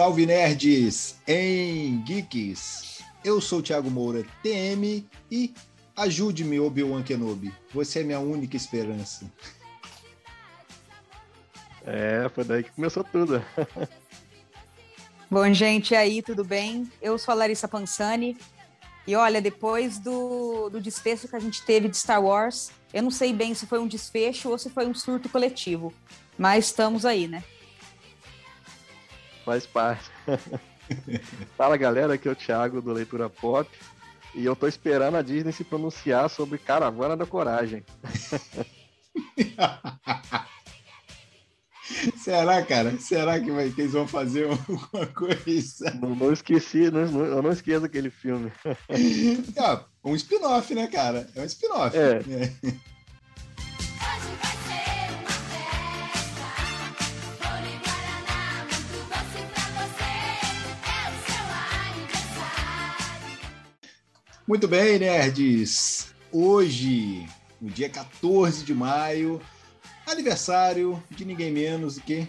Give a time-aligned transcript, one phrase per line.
[0.00, 3.02] Salve nerds em geeks!
[3.22, 5.52] Eu sou o Thiago Moura, TM, e
[5.94, 7.52] ajude-me, Obi-Wan Kenobi.
[7.74, 9.30] Você é minha única esperança.
[11.84, 13.44] É, foi daí que começou tudo.
[15.30, 16.90] Bom, gente, e aí, tudo bem?
[17.02, 18.38] Eu sou a Larissa Pansani.
[19.06, 23.10] E olha, depois do, do desfecho que a gente teve de Star Wars, eu não
[23.10, 25.92] sei bem se foi um desfecho ou se foi um surto coletivo.
[26.38, 27.44] Mas estamos aí, né?
[29.50, 30.08] Faz parte.
[31.58, 33.68] Fala galera, aqui é o Thiago do Leitura Pop.
[34.32, 37.84] E eu tô esperando a Disney se pronunciar sobre Caravana da Coragem.
[42.16, 42.96] Será, cara?
[43.00, 45.98] Será que, vai, que eles vão fazer alguma coisa?
[46.00, 48.52] Não, não esqueci, não, eu não esqueço aquele filme.
[48.88, 51.28] É, um spin-off, né, cara?
[51.34, 51.96] É um spin-off.
[51.96, 52.20] É.
[52.20, 52.52] é.
[64.50, 66.08] Muito bem, nerds!
[66.32, 67.24] Hoje,
[67.60, 69.40] no dia 14 de maio,
[70.04, 72.26] aniversário de ninguém menos do que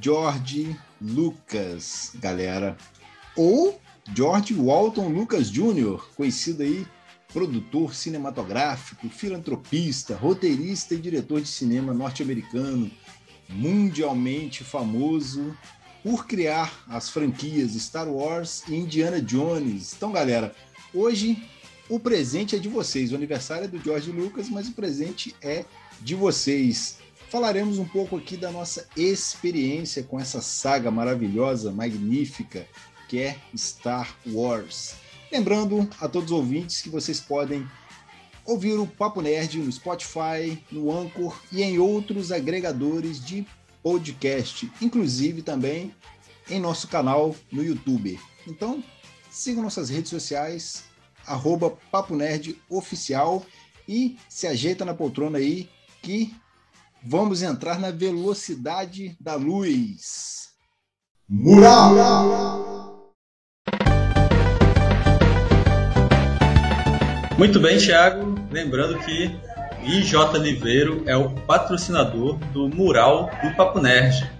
[0.00, 2.76] George Lucas, galera.
[3.36, 3.80] Ou
[4.12, 6.84] George Walton Lucas Jr., conhecido aí
[7.32, 12.90] produtor cinematográfico, filantropista, roteirista e diretor de cinema norte-americano,
[13.48, 15.56] mundialmente famoso
[16.02, 19.92] por criar as franquias Star Wars e Indiana Jones.
[19.92, 20.52] Então, galera,
[20.96, 21.36] Hoje,
[21.90, 23.12] o presente é de vocês.
[23.12, 25.66] O aniversário é do George Lucas, mas o presente é
[26.00, 26.96] de vocês.
[27.28, 32.66] Falaremos um pouco aqui da nossa experiência com essa saga maravilhosa, magnífica,
[33.10, 34.94] que é Star Wars.
[35.30, 37.68] Lembrando a todos os ouvintes que vocês podem
[38.46, 43.46] ouvir o Papo Nerd no Spotify, no Anchor e em outros agregadores de
[43.82, 45.94] podcast, inclusive também
[46.48, 48.18] em nosso canal no YouTube.
[48.46, 48.82] Então,
[49.36, 50.84] sigam nossas redes sociais,
[51.26, 53.44] arroba Papo Nerd Oficial
[53.86, 55.68] e se ajeita na poltrona aí
[56.02, 56.34] que
[57.04, 60.48] vamos entrar na velocidade da luz.
[61.28, 63.12] Mural!
[67.36, 68.34] Muito bem, Thiago.
[68.50, 69.38] Lembrando que
[69.84, 74.32] IJ Liveiro é o patrocinador do Mural do Papo Nerd.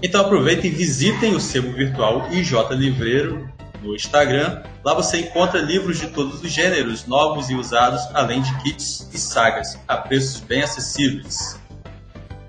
[0.00, 4.62] Então aproveitem e visitem o sebo virtual IJ Livreiro no Instagram.
[4.84, 9.18] Lá você encontra livros de todos os gêneros, novos e usados, além de kits e
[9.18, 11.58] sagas, a preços bem acessíveis.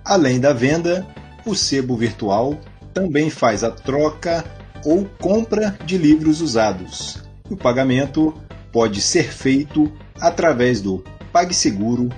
[0.04, 1.06] Além da venda,
[1.46, 2.58] o sebo virtual
[2.94, 4.44] também faz a troca
[4.84, 7.24] ou compra de livros usados.
[7.50, 8.34] O pagamento
[8.72, 12.10] pode ser feito através do PagSeguro,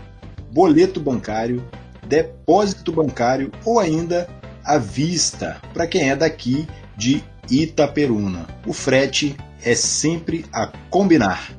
[0.52, 1.64] boleto bancário,
[2.08, 4.28] depósito bancário ou ainda
[4.64, 8.48] à vista para quem é daqui de Itaperuna.
[8.66, 11.52] O frete é sempre a combinar.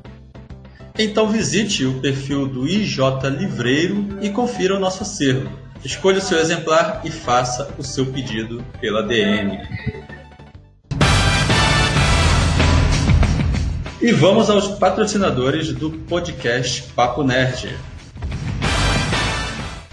[0.98, 2.98] Então visite o perfil do IJ
[3.36, 5.50] Livreiro e confira o nosso acervo.
[5.84, 9.58] Escolha o seu exemplar e faça o seu pedido pela DM.
[14.00, 17.76] E vamos aos patrocinadores do podcast Papo Nerd.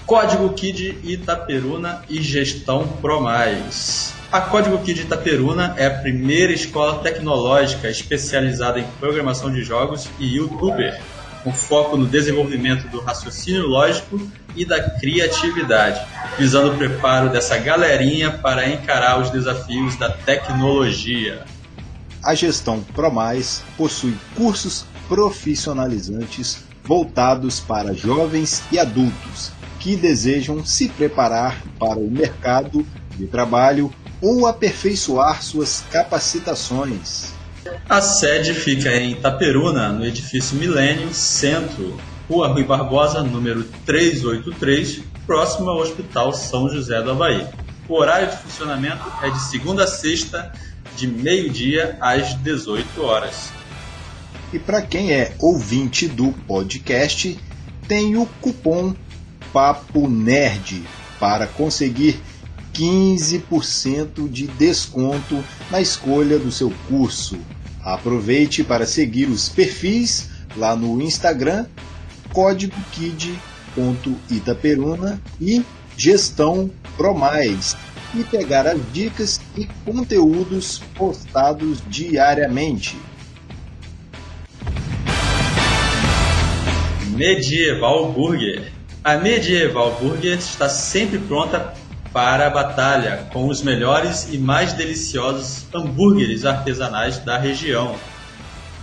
[0.06, 4.19] Código Kid Itaperuna e Gestão ProMais.
[4.32, 10.36] A Código Kid Itaperuna é a primeira escola tecnológica especializada em programação de jogos e
[10.36, 11.02] youtuber,
[11.44, 14.22] com foco no desenvolvimento do raciocínio lógico
[14.56, 16.00] e da criatividade,
[16.38, 21.44] visando o preparo dessa galerinha para encarar os desafios da tecnologia.
[22.24, 31.64] A gestão ProMais possui cursos profissionalizantes voltados para jovens e adultos que desejam se preparar
[31.80, 32.86] para o mercado
[33.18, 33.92] de trabalho
[34.22, 37.34] ou aperfeiçoar suas capacitações.
[37.88, 42.00] A sede fica em Itaperuna, no edifício Milênio Centro,
[42.30, 47.46] Rua Rui Barbosa, número 383, próximo ao Hospital São José do Havaí.
[47.88, 50.54] O horário de funcionamento é de segunda a sexta,
[50.96, 53.52] de meio-dia às 18 horas.
[54.54, 57.38] E para quem é ouvinte do podcast,
[57.88, 58.94] tem o cupom
[59.52, 60.84] Papo Nerd
[61.20, 62.20] para conseguir
[62.80, 67.38] 15% de desconto na escolha do seu curso.
[67.84, 71.66] Aproveite para seguir os perfis lá no Instagram,
[72.32, 75.62] código kid.itaperuna e
[75.98, 77.76] gestão promais
[78.16, 82.96] e pegar as dicas e conteúdos postados diariamente.
[87.10, 88.72] Medieval Burger.
[89.04, 91.78] A Medieval Burger está sempre pronta
[92.12, 97.96] para a batalha com os melhores e mais deliciosos hambúrgueres artesanais da região.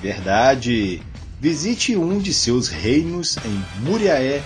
[0.00, 1.02] Verdade!
[1.40, 4.42] Visite um de seus reinos em Muriaé,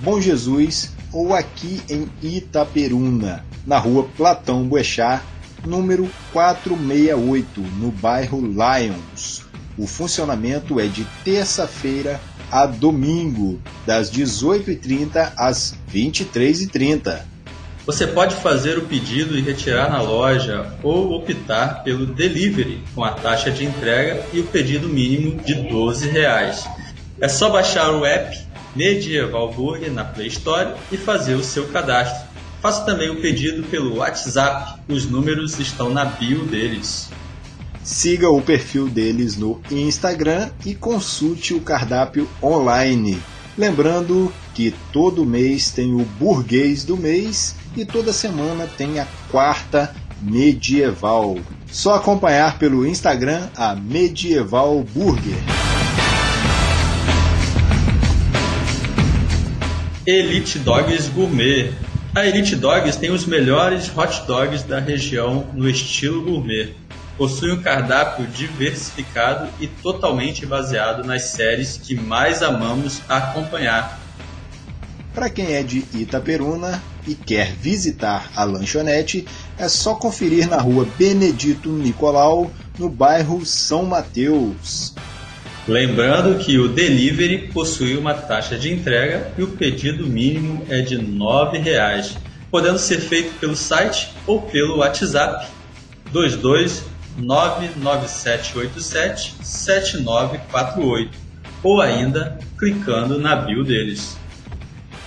[0.00, 5.22] Bom Jesus ou aqui em Itaperuna, na rua Platão Boechat,
[5.64, 9.42] número 468, no bairro Lions.
[9.78, 12.20] O funcionamento é de terça-feira
[12.50, 17.33] a domingo, das 18h30 às 23h30.
[17.86, 23.10] Você pode fazer o pedido e retirar na loja ou optar pelo delivery com a
[23.10, 26.64] taxa de entrega e o pedido mínimo de 12 reais.
[27.20, 28.38] É só baixar o app
[28.74, 32.26] Medieval Burger na Play Store e fazer o seu cadastro.
[32.62, 37.10] Faça também o pedido pelo WhatsApp, os números estão na bio deles.
[37.82, 43.22] Siga o perfil deles no Instagram e consulte o cardápio online.
[43.56, 49.94] Lembrando que todo mês tem o burguês do mês e toda semana tem a quarta
[50.20, 51.38] medieval.
[51.70, 55.38] Só acompanhar pelo Instagram a Medieval Burger.
[60.04, 61.72] Elite Dogs Gourmet.
[62.14, 66.74] A Elite Dogs tem os melhores hot dogs da região no estilo gourmet.
[67.16, 74.00] Possui um cardápio diversificado e totalmente baseado nas séries que mais amamos acompanhar.
[75.14, 79.24] Para quem é de Itaperuna e quer visitar a lanchonete,
[79.56, 84.92] é só conferir na rua Benedito Nicolau, no bairro São Mateus.
[85.68, 90.96] Lembrando que o delivery possui uma taxa de entrega e o pedido mínimo é de
[90.96, 92.16] R$ 9,00,
[92.50, 95.46] podendo ser feito pelo site ou pelo WhatsApp
[96.12, 96.82] 22
[97.16, 101.18] 99787 7948
[101.62, 104.18] ou ainda clicando na bio deles.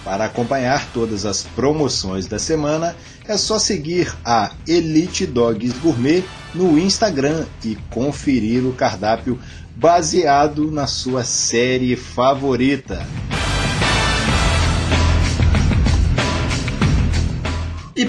[0.03, 2.95] Para acompanhar todas as promoções da semana,
[3.27, 6.23] é só seguir a Elite Dogs Gourmet
[6.55, 9.37] no Instagram e conferir o cardápio
[9.75, 13.05] baseado na sua série favorita.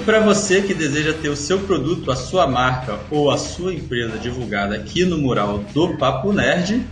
[0.09, 4.17] Para você que deseja ter o seu produto, a sua marca ou a sua empresa
[4.17, 6.83] divulgada aqui no mural do Papo Nerd,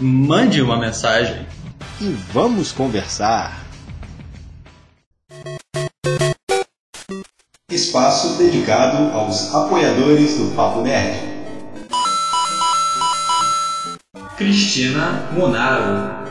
[0.00, 1.44] Mande uma mensagem
[2.00, 3.59] e vamos conversar.
[7.90, 11.18] Espaço dedicado aos apoiadores do Papo Nerd.
[14.36, 16.30] Cristina Monaro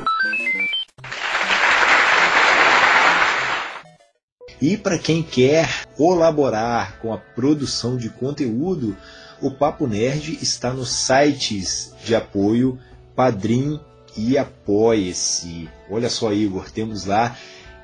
[4.62, 8.96] E para quem quer colaborar com a produção de conteúdo,
[9.42, 12.80] o Papo Nerd está nos sites de apoio
[13.14, 13.78] Padrim
[14.16, 15.68] e Apoie-se.
[15.92, 17.36] Olha só, Igor, temos lá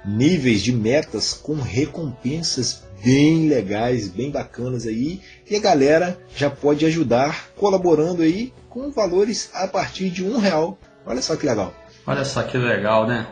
[0.06, 6.84] níveis de metas com recompensas bem legais, bem bacanas aí, e a galera já pode
[6.88, 10.80] ajudar colaborando aí com valores a partir de um real.
[11.06, 11.72] Olha só que legal.
[12.08, 13.28] Olha só que legal, né?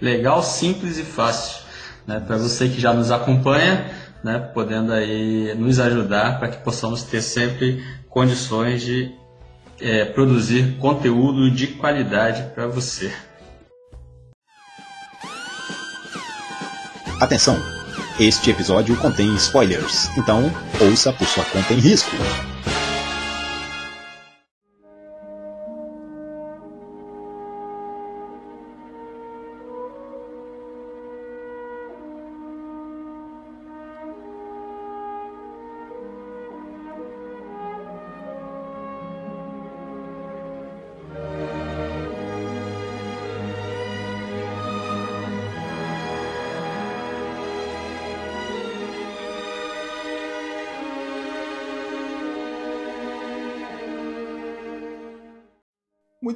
[0.00, 1.66] Legal, simples e fácil
[2.06, 3.90] né, para você que já nos acompanha,
[4.22, 9.12] né, podendo aí nos ajudar para que possamos ter sempre condições de
[9.80, 13.12] é, produzir conteúdo de qualidade para você.
[17.20, 17.75] Atenção!
[18.18, 22.16] Este episódio contém spoilers, então ouça por sua conta em risco.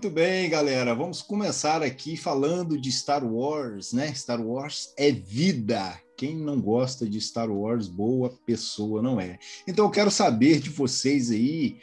[0.01, 0.95] Muito bem, galera.
[0.95, 4.15] Vamos começar aqui falando de Star Wars, né?
[4.15, 6.01] Star Wars é vida.
[6.17, 9.39] Quem não gosta de Star Wars, boa pessoa não é.
[9.69, 11.77] Então eu quero saber de vocês aí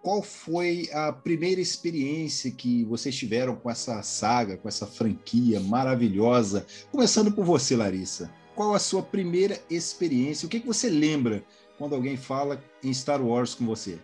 [0.00, 6.66] qual foi a primeira experiência que vocês tiveram com essa saga, com essa franquia maravilhosa?
[6.90, 8.32] Começando por você, Larissa.
[8.54, 10.46] Qual a sua primeira experiência?
[10.46, 11.44] O que, que você lembra
[11.76, 13.98] quando alguém fala em Star Wars com você?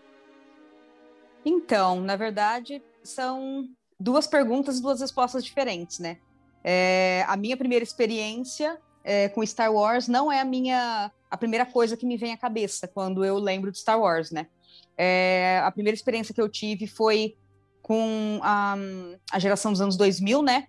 [1.46, 3.68] Então, na verdade, são
[4.00, 6.18] duas perguntas e duas respostas diferentes, né?
[6.62, 11.66] É, a minha primeira experiência é, com Star Wars não é a minha a primeira
[11.66, 14.46] coisa que me vem à cabeça quando eu lembro de Star Wars, né?
[14.96, 17.36] É, a primeira experiência que eu tive foi
[17.82, 18.76] com a,
[19.30, 20.68] a geração dos anos 2000, né?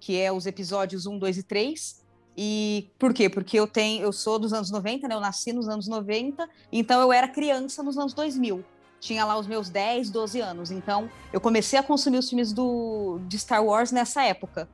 [0.00, 2.04] Que é os episódios 1, 2 e 3.
[2.36, 3.30] E por quê?
[3.30, 5.14] Porque eu tenho, eu sou dos anos 90, né?
[5.14, 8.64] Eu nasci nos anos 90, então eu era criança nos anos 2000.
[9.04, 10.70] Tinha lá os meus 10, 12 anos.
[10.70, 14.66] Então, eu comecei a consumir os filmes do, de Star Wars nessa época.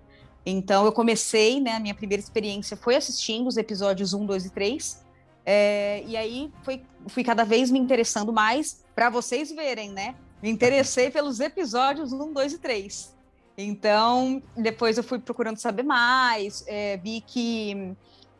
[0.47, 1.73] Então, eu comecei, né?
[1.73, 5.05] A minha primeira experiência foi assistindo os episódios 1, 2 e 3.
[5.45, 10.15] É, e aí foi, fui cada vez me interessando mais, para vocês verem, né?
[10.41, 13.17] Me interessei pelos episódios 1, 2 e 3.
[13.59, 17.97] Então, depois eu fui procurando saber mais, é, vi que,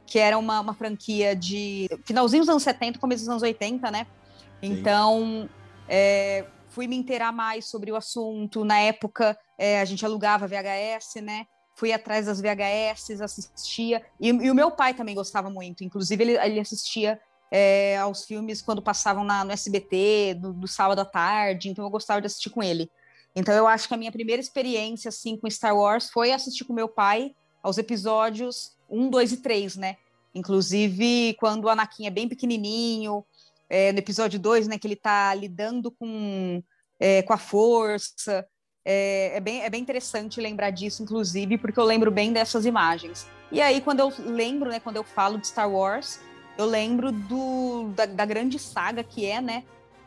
[0.07, 4.07] que era uma, uma franquia de finalzinho dos anos 70, começo dos anos 80, né?
[4.63, 5.49] Então,
[5.91, 8.65] é, fui me inteirar mais sobre o assunto.
[8.65, 11.47] Na época, é, a gente alugava VHS, né?
[11.81, 14.05] fui atrás das VHS, assistia.
[14.21, 15.83] E, e, o meu pai também gostava muito.
[15.83, 17.19] Inclusive, ele, ele assistia
[17.51, 21.71] é, aos filmes quando passavam na, no SBT, do, do, sábado à tarde.
[21.71, 22.91] Então, eu gostava de assistir com ele.
[23.35, 26.75] Então, eu acho que a minha primeira experiência, assim, com Star Wars foi assistir com
[26.75, 29.97] meu pai aos episódios 1, 2 e 3, né?
[30.35, 33.25] Inclusive, quando o Anakin é bem pequenininho,
[33.71, 36.61] é, no episódio 2, né, que ele tá lidando com,
[36.99, 38.45] é, com a força,
[38.85, 43.29] é, é, bem, é bem interessante lembrar disso, inclusive, porque eu lembro bem dessas imagens.
[43.53, 46.19] E aí, quando eu lembro, né, quando eu falo de Star Wars,
[46.59, 49.65] eu lembro do, da, da grande saga que é, né?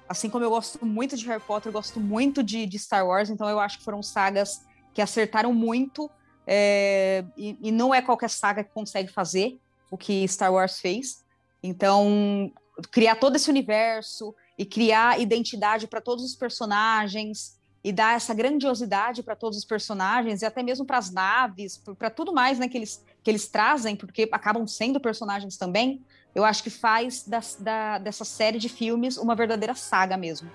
[0.07, 3.29] Assim como eu gosto muito de Harry Potter, eu gosto muito de, de Star Wars,
[3.29, 4.61] então eu acho que foram sagas
[4.93, 6.11] que acertaram muito,
[6.45, 9.57] é, e, e não é qualquer saga que consegue fazer
[9.89, 11.23] o que Star Wars fez.
[11.61, 12.51] Então,
[12.91, 19.21] criar todo esse universo e criar identidade para todos os personagens, e dar essa grandiosidade
[19.21, 22.77] para todos os personagens e até mesmo para as naves, para tudo mais né, que,
[22.77, 26.01] eles, que eles trazem, porque acabam sendo personagens também,
[26.33, 30.49] eu acho que faz da, da, dessa série de filmes uma verdadeira saga mesmo.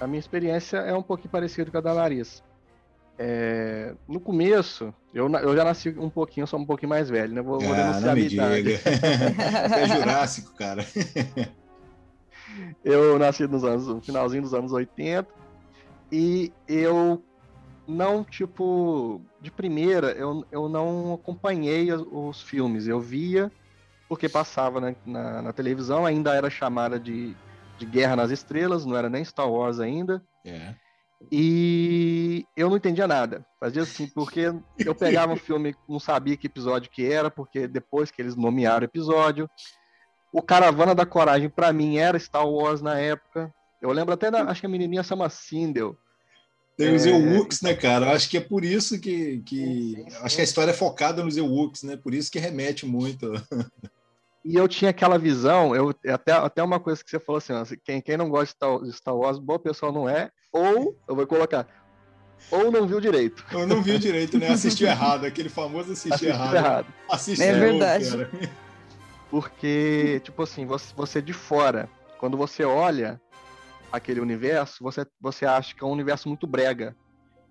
[0.00, 2.42] A minha experiência é um pouquinho parecida com a da Larissa.
[3.18, 7.42] É, no começo, eu, eu já nasci um pouquinho, sou um pouquinho mais velho, né?
[7.42, 8.44] Vou, ah, vou denunciar não me diga.
[9.78, 10.84] é jurássico, cara.
[12.84, 15.26] eu nasci nos anos, no finalzinho dos anos 80
[16.10, 17.22] e eu
[17.86, 22.86] não, tipo, de primeira, eu, eu não acompanhei os, os filmes.
[22.86, 23.50] Eu via
[24.08, 27.34] porque passava na, na, na, televisão, ainda era chamada de,
[27.78, 30.22] de Guerra nas Estrelas, não era nem Star Wars ainda.
[30.44, 30.74] É.
[31.30, 33.44] E eu não entendia nada.
[33.60, 38.10] Fazia assim, porque eu pegava um filme, não sabia que episódio que era, porque depois
[38.10, 39.48] que eles nomearam o episódio.
[40.32, 43.52] O Caravana da Coragem, para mim, era Star Wars na época.
[43.80, 45.96] Eu lembro até, da, acho que a menininha chama Sindel.
[46.76, 47.10] Tem os é...
[47.10, 48.12] Ewoks, né, cara?
[48.12, 49.42] Acho que é por isso que.
[49.42, 50.04] que...
[50.22, 51.96] Acho que a história é focada nos Ewoks, né?
[51.96, 53.32] Por isso que remete muito.
[54.44, 58.00] E eu tinha aquela visão, eu, até, até uma coisa que você falou assim, quem,
[58.00, 61.66] quem não gosta de Star Wars, boa pessoa não é, ou, eu vou colocar,
[62.50, 63.44] ou não viu direito.
[63.54, 64.48] Ou não viu direito, né?
[64.48, 66.54] Assistiu errado, aquele famoso assistir Assistiu errado.
[66.54, 66.86] errado.
[67.40, 68.50] É verdade.
[69.30, 73.20] Porque, tipo assim, você, você de fora, quando você olha
[73.90, 76.94] aquele universo, você, você acha que é um universo muito brega.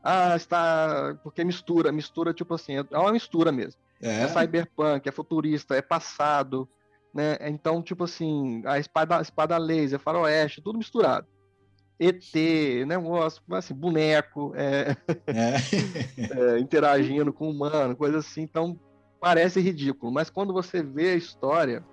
[0.03, 1.17] Ah, está.
[1.23, 3.81] Porque mistura, mistura, tipo assim, é uma mistura mesmo.
[4.01, 6.67] É, é cyberpunk, é futurista, é passado,
[7.13, 7.37] né?
[7.41, 11.27] Então, tipo assim, a espada, espada laser, faroeste, tudo misturado.
[11.99, 12.33] ET,
[12.87, 14.97] negócio, assim, boneco, é...
[15.27, 16.55] É.
[16.55, 18.41] é, interagindo com humano, coisa assim.
[18.41, 18.79] Então,
[19.21, 20.11] parece ridículo.
[20.11, 21.83] Mas quando você vê a história,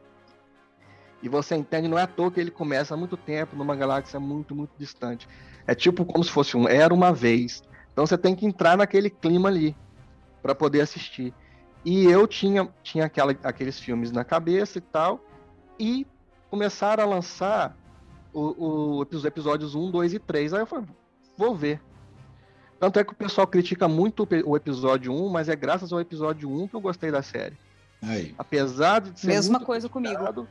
[1.23, 4.19] e você entende, não é à toa que ele começa há muito tempo numa galáxia
[4.19, 5.29] muito, muito distante.
[5.67, 7.63] É tipo como se fosse um era uma vez.
[7.93, 9.77] Então você tem que entrar naquele clima ali
[10.43, 11.35] para poder assistir.
[11.85, 15.21] E eu tinha, tinha aquela, aqueles filmes na cabeça e tal,
[15.79, 16.07] e
[16.51, 17.77] começaram a lançar
[18.33, 20.55] o, o, os episódios 1, 2 e 3.
[20.55, 20.87] Aí eu falei,
[21.37, 21.81] vou ver.
[22.79, 26.51] Tanto é que o pessoal critica muito o episódio 1, mas é graças ao episódio
[26.51, 27.57] 1 que eu gostei da série.
[28.03, 28.35] Aí.
[28.39, 29.27] Apesar de ser.
[29.27, 30.47] Mesma coisa comigo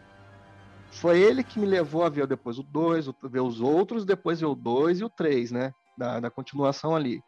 [0.92, 4.48] foi ele que me levou a ver depois o 2, ver os outros, depois ver
[4.48, 5.74] o 2 e o 3, né?
[5.98, 7.22] Da, da continuação ali.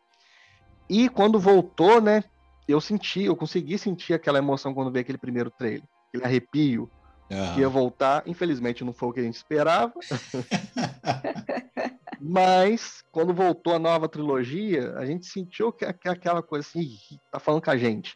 [0.89, 2.23] E quando voltou, né?
[2.67, 5.83] Eu senti, eu consegui sentir aquela emoção quando vi aquele primeiro trailer.
[6.07, 6.89] Aquele arrepio
[7.29, 8.23] Ah, que ia voltar.
[8.25, 9.93] Infelizmente não foi o que a gente esperava.
[12.21, 17.19] Mas quando voltou a nova trilogia, a gente sentiu que, que aquela coisa assim, "Ih,
[17.31, 18.15] tá falando com a gente.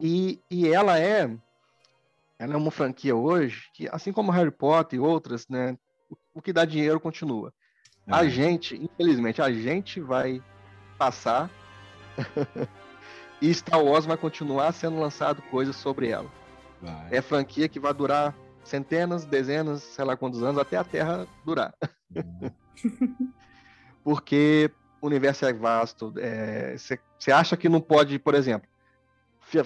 [0.00, 1.30] E, e ela é
[2.38, 5.76] ela é uma franquia hoje que, assim como Harry Potter e outras, né,
[6.10, 7.52] o, o que dá dinheiro continua.
[8.06, 10.40] A gente, infelizmente, a gente vai
[10.96, 11.50] passar
[13.40, 16.30] e Star Wars vai continuar sendo lançado coisas sobre ela.
[16.80, 17.08] vai.
[17.10, 21.74] É franquia que vai durar centenas, dezenas, sei lá quantos anos, até a Terra durar.
[24.02, 26.12] Porque o universo é vasto.
[27.18, 28.68] Você acha que não pode, por exemplo,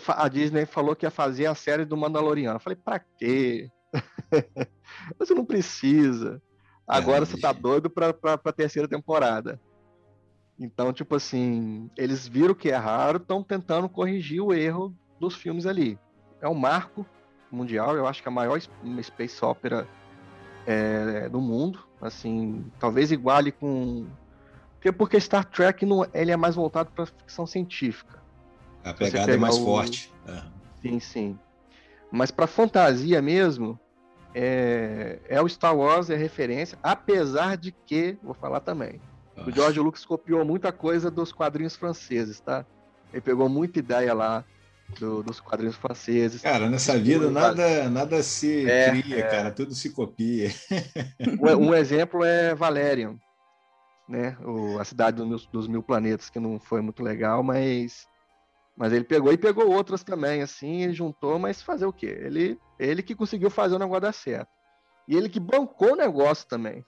[0.09, 2.57] a Disney falou que ia fazer a série do Mandaloriano.
[2.57, 3.71] Eu falei, pra quê?
[5.19, 6.41] Você não precisa.
[6.87, 9.61] Agora É, você tá doido pra, pra, pra terceira temporada.
[10.61, 15.65] Então, tipo assim, eles viram que é raro, estão tentando corrigir o erro dos filmes
[15.65, 15.99] ali.
[16.39, 17.07] É um marco
[17.51, 19.89] mundial, eu acho que é a maior space opera
[20.67, 21.83] é, do mundo.
[22.01, 24.07] Assim, talvez iguale com.
[24.75, 28.23] Porque, porque Star Trek não, ele é mais voltado para ficção científica.
[28.85, 30.13] A pegada é mais o- forte.
[30.27, 30.43] É.
[30.83, 31.39] Sim, sim.
[32.13, 33.79] Mas para fantasia mesmo,
[34.35, 39.01] é, é o Star Wars, é referência, apesar de que, vou falar também,
[39.47, 42.67] o George Lucas copiou muita coisa dos quadrinhos franceses, tá?
[43.13, 44.45] Ele pegou muita ideia lá
[44.99, 46.43] do- dos quadrinhos franceses.
[46.43, 50.49] Cara, nessa vida nada, nada se É, cria, cara, tudo se copia.
[51.25, 53.17] Um, um exemplo é Valerian,
[54.09, 54.37] né?
[54.41, 58.07] O, a cidade dos mil, dos mil planetas, que não foi muito legal, mas,
[58.77, 62.07] mas ele pegou e pegou outras também, assim, ele juntou, mas fazer o quê?
[62.07, 64.51] Ele, ele que conseguiu fazer o negócio dar certo.
[65.09, 66.85] E ele que bancou o negócio também.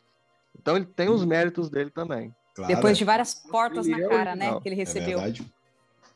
[0.58, 2.34] Então ele tem os méritos dele também.
[2.54, 4.44] Claro, Depois de várias portas na é cara, né?
[4.46, 4.60] original.
[4.60, 5.18] Que ele é recebeu.
[5.18, 5.52] verdade.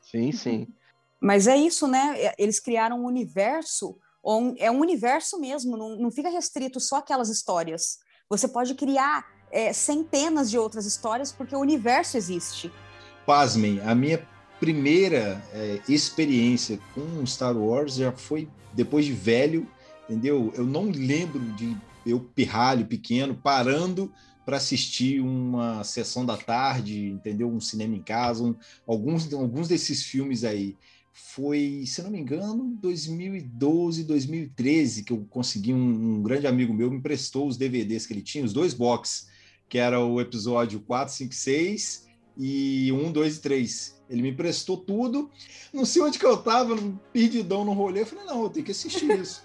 [0.03, 0.66] Sim, sim.
[1.20, 2.14] Mas é isso, né?
[2.18, 3.99] É- Eles criaram um universo,
[4.59, 7.99] é um universo mesmo, não, não fica restrito só aquelas histórias.
[8.29, 12.70] Você pode criar é, centenas de outras histórias porque o universo existe.
[13.25, 14.27] Pasmem, a minha
[14.61, 19.68] primeira é, experiência com Star Wars já foi depois de velho,
[20.05, 20.53] entendeu?
[20.55, 24.12] Eu não lembro de eu pirralho pequeno parando
[24.47, 27.51] para assistir uma sessão da tarde, entendeu?
[27.51, 28.55] Um cinema em casa, um-
[28.87, 30.77] alguns, alguns desses filmes aí.
[31.13, 36.91] Foi, se não me engano, 2012, 2013 que eu consegui um, um grande amigo meu
[36.91, 39.27] me emprestou os DVDs que ele tinha, os dois box,
[39.69, 42.07] que era o episódio 4, 5, 6
[42.39, 43.97] e 1, 2 e 3.
[44.09, 45.29] Ele me emprestou tudo.
[45.73, 46.77] Não sei onde que eu tava,
[47.13, 48.03] perdidão no rolê.
[48.03, 49.43] Eu falei, não, eu tenho que assistir isso.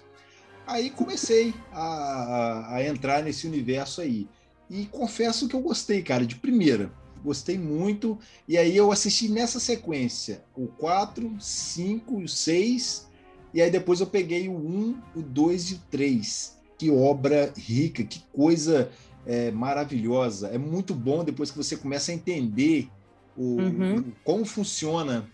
[0.64, 4.28] aí comecei a, a, a entrar nesse universo aí.
[4.72, 6.90] E confesso que eu gostei, cara, de primeira.
[7.22, 8.18] Gostei muito.
[8.48, 13.06] E aí eu assisti nessa sequência: o 4, 5 e o 6.
[13.52, 16.56] E aí depois eu peguei o 1, o 2 e o 3.
[16.78, 18.90] Que obra rica, que coisa
[19.26, 20.48] é, maravilhosa.
[20.48, 22.88] É muito bom depois que você começa a entender
[23.36, 23.98] o, Uhum.
[23.98, 25.28] o- como funciona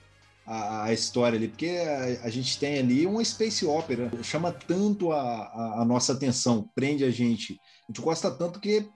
[0.44, 5.12] a, a história ali, porque a, a gente tem ali uma space opera, chama tanto
[5.12, 7.58] a, a- nossa atenção, prende a gente.
[7.88, 8.86] A gente gosta tanto que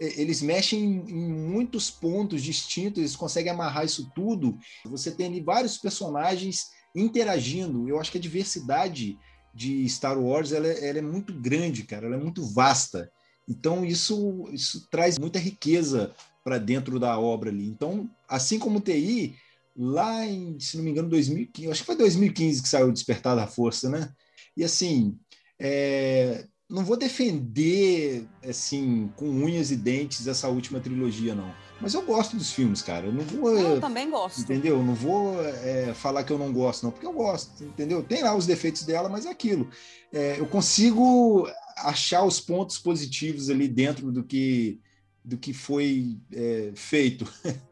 [0.00, 4.56] eles mexem em, muitos pontos distintos, eles conseguem amarrar isso tudo.
[4.86, 7.88] Você tem ali vários personagens interagindo.
[7.88, 9.18] Eu acho que a diversidade
[9.54, 13.10] de Star Wars ela, é- ela é muito grande, cara, ela é muito vasta.
[13.48, 17.66] Então isso, isso traz muita riqueza para dentro da obra ali.
[17.66, 19.34] Então, assim como o TI,
[19.76, 23.46] lá em, se não me engano, 2015, acho que foi 2015 que saiu Despertar da
[23.46, 24.12] Força, né?
[24.56, 25.18] E assim,
[25.58, 31.52] é, não vou defender assim com unhas e dentes essa última trilogia, não.
[31.80, 33.06] Mas eu gosto dos filmes, cara.
[33.06, 34.40] Eu não vou Eu também gosto.
[34.40, 34.76] Entendeu?
[34.76, 38.02] Eu Não vou é, falar que eu não gosto, não, porque eu gosto, entendeu?
[38.02, 39.70] Tem lá os defeitos dela, mas é aquilo.
[40.12, 44.80] É, eu consigo achar os pontos positivos ali dentro do que,
[45.24, 47.24] do que foi é, feito.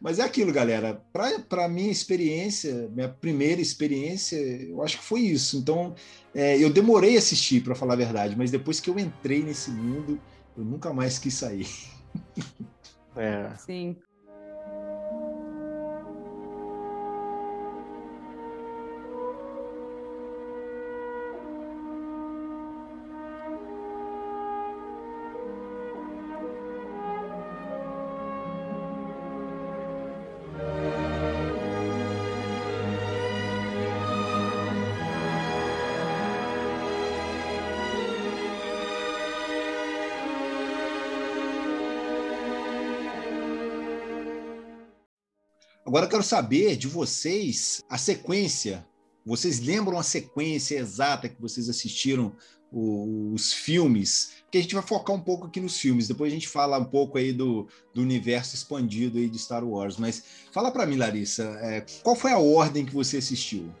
[0.00, 1.02] mas é aquilo, galera.
[1.48, 5.58] Para minha experiência, minha primeira experiência, eu acho que foi isso.
[5.58, 5.94] Então,
[6.34, 9.70] é, eu demorei a assistir, para falar a verdade, mas depois que eu entrei nesse
[9.70, 10.20] mundo,
[10.56, 11.68] eu nunca mais quis sair.
[13.16, 13.56] É.
[13.56, 13.96] Sim.
[45.94, 48.84] Agora eu quero saber de vocês a sequência.
[49.24, 52.32] Vocês lembram a sequência exata que vocês assistiram
[52.72, 54.32] os filmes?
[54.42, 56.08] Porque a gente vai focar um pouco aqui nos filmes.
[56.08, 59.96] Depois a gente fala um pouco aí do, do universo expandido aí de Star Wars.
[59.96, 63.72] Mas fala para mim, Larissa, é, qual foi a ordem que você assistiu?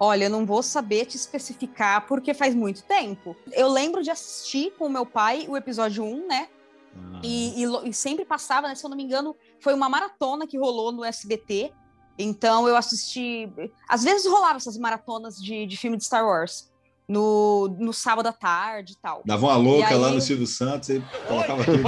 [0.00, 3.36] Olha, eu não vou saber te especificar porque faz muito tempo.
[3.52, 6.48] Eu lembro de assistir com o meu pai o episódio 1, né?
[6.96, 7.20] Ah.
[7.22, 8.74] E, e, e, sempre passava, né?
[8.74, 11.72] Se eu não me engano, foi uma maratona que rolou no SBT.
[12.18, 13.50] Então eu assisti.
[13.88, 16.72] Às vezes rolava essas maratonas de, de filme de Star Wars.
[17.06, 19.20] No, no sábado à tarde e tal.
[19.26, 19.98] Dava uma louca aí...
[19.98, 21.82] lá no Silvio Santos e colocava tudo.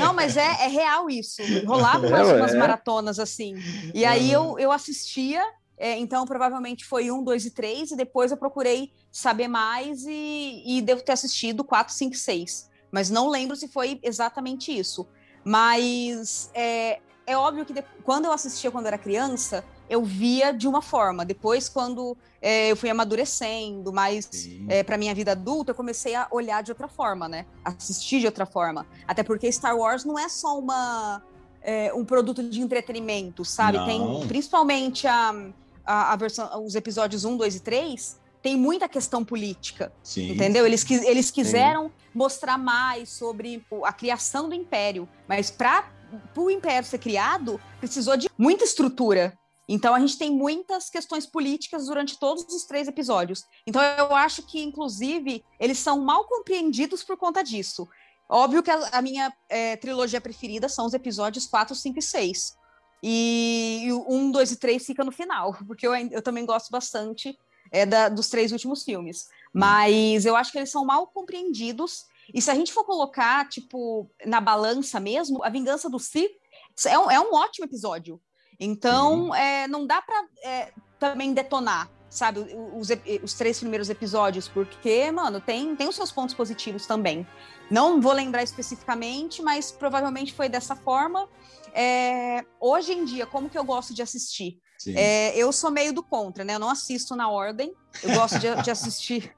[0.00, 1.42] Não, mas é, é real isso.
[1.66, 3.54] Rolava umas, é, umas maratonas assim.
[3.92, 5.44] E aí eu, eu assistia
[5.76, 10.62] é, então, provavelmente foi um, dois e três, e depois eu procurei saber mais e,
[10.64, 12.70] e devo ter assistido quatro, cinco, seis.
[12.90, 15.08] Mas não lembro se foi exatamente isso.
[15.44, 17.00] Mas é,
[17.32, 21.24] é óbvio que de, quando eu assistia quando era criança, eu via de uma forma.
[21.24, 24.28] Depois, quando é, eu fui amadurecendo, mais
[24.68, 27.46] é, para minha vida adulta, eu comecei a olhar de outra forma, né?
[27.64, 28.86] Assistir de outra forma.
[29.06, 31.22] Até porque Star Wars não é só uma
[31.62, 33.78] é, um produto de entretenimento, sabe?
[33.78, 33.86] Não.
[33.86, 35.52] Tem principalmente a
[35.84, 40.32] a, a versão, os episódios 1, 2 e 3, tem muita questão política, Sim.
[40.32, 40.66] entendeu?
[40.66, 41.92] Eles, eles quiseram Sim.
[42.14, 45.88] mostrar mais sobre a criação do império, mas para
[46.36, 49.38] o império ser criado, precisou de muita estrutura.
[49.68, 53.44] Então a gente tem muitas questões políticas durante todos os três episódios.
[53.66, 57.88] Então eu acho que, inclusive, eles são mal compreendidos por conta disso.
[58.28, 62.56] Óbvio que a, a minha é, trilogia preferida são os episódios 4, 5 e 6.
[63.02, 67.36] E o 1, 2 e 3 fica no final, porque eu, eu também gosto bastante
[67.70, 69.28] é, da, dos três últimos filmes.
[69.52, 72.06] Mas eu acho que eles são mal compreendidos.
[72.32, 76.32] E se a gente for colocar, tipo, na balança mesmo, A Vingança do Sith
[76.86, 78.20] é um, é um ótimo episódio.
[78.58, 82.40] Então, é, não dá para é, também detonar, sabe,
[82.74, 82.88] os,
[83.22, 87.26] os, três primeiros episódios, porque, mano, tem, tem os seus pontos positivos também.
[87.70, 91.28] Não vou lembrar especificamente, mas provavelmente foi dessa forma.
[91.74, 94.58] É, hoje em dia, como que eu gosto de assistir?
[94.88, 96.54] É, eu sou meio do contra, né?
[96.54, 97.72] Eu não assisto na ordem.
[98.02, 99.34] Eu gosto de, de assistir.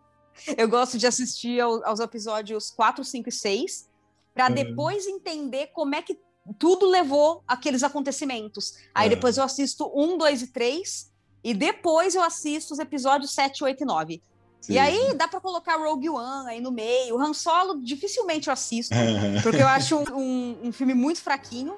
[0.57, 3.89] Eu gosto de assistir ao, aos episódios 4, 5 e 6,
[4.35, 4.55] para uhum.
[4.55, 6.19] depois entender como é que
[6.59, 8.75] tudo levou aqueles acontecimentos.
[8.95, 9.15] Aí uhum.
[9.15, 13.83] depois eu assisto 1, 2 e 3, e depois eu assisto os episódios 7, 8
[13.83, 14.23] e 9.
[14.61, 14.73] Sim.
[14.73, 17.17] E aí dá para colocar Rogue One aí no meio.
[17.17, 18.95] O Han Solo dificilmente eu assisto,
[19.43, 21.77] porque eu acho um, um, um filme muito fraquinho.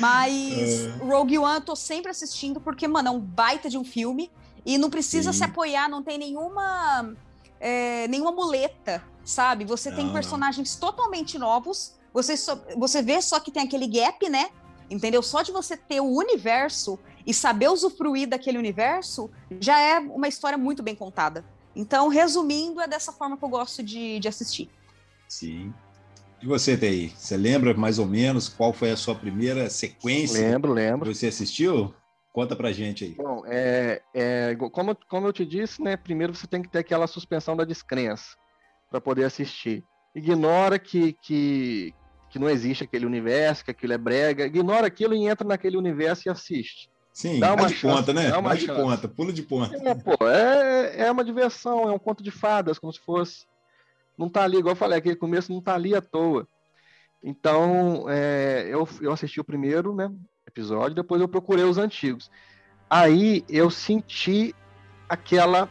[0.00, 1.04] Mas é.
[1.04, 4.30] Rogue One eu tô sempre assistindo porque, mano, é um baita de um filme
[4.64, 5.38] e não precisa Sim.
[5.38, 7.14] se apoiar, não tem nenhuma
[7.64, 9.64] é, nenhuma muleta, sabe?
[9.64, 10.80] Você não, tem personagens não.
[10.80, 14.50] totalmente novos, você, só, você vê só que tem aquele gap, né?
[14.90, 15.22] Entendeu?
[15.22, 20.58] Só de você ter o universo e saber usufruir daquele universo já é uma história
[20.58, 21.42] muito bem contada.
[21.74, 24.68] Então, resumindo, é dessa forma que eu gosto de, de assistir.
[25.26, 25.72] Sim.
[26.42, 27.10] E você, Tei?
[27.16, 30.50] Você lembra mais ou menos qual foi a sua primeira sequência?
[30.50, 31.10] Lembro, lembro.
[31.10, 31.94] Que você assistiu?
[32.34, 33.14] Conta pra gente aí.
[33.14, 35.96] Bom, é, é, como, como eu te disse, né?
[35.96, 38.36] Primeiro você tem que ter aquela suspensão da descrença
[38.90, 39.82] para poder assistir.
[40.14, 41.94] Ignora que, que,
[42.28, 44.46] que não existe aquele universo, que aquilo é brega.
[44.46, 46.90] Ignora aquilo e entra naquele universo e assiste.
[47.12, 48.28] Sim, dá uma de chance, ponta, né?
[48.28, 49.76] Dá uma de ponta, pula de ponta.
[49.76, 53.46] É, pô, é, é uma diversão, é um conto de fadas, como se fosse
[54.16, 56.46] não está ali, igual eu falei, aquele começo não está ali à toa.
[57.22, 60.10] Então, é, eu, eu assisti o primeiro né,
[60.46, 62.30] episódio, depois eu procurei os antigos.
[62.88, 64.54] Aí eu senti
[65.08, 65.68] aquela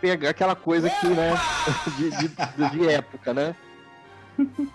[0.00, 1.34] pegar aquela coisa que, né,
[1.98, 3.56] de, de, de, época, né?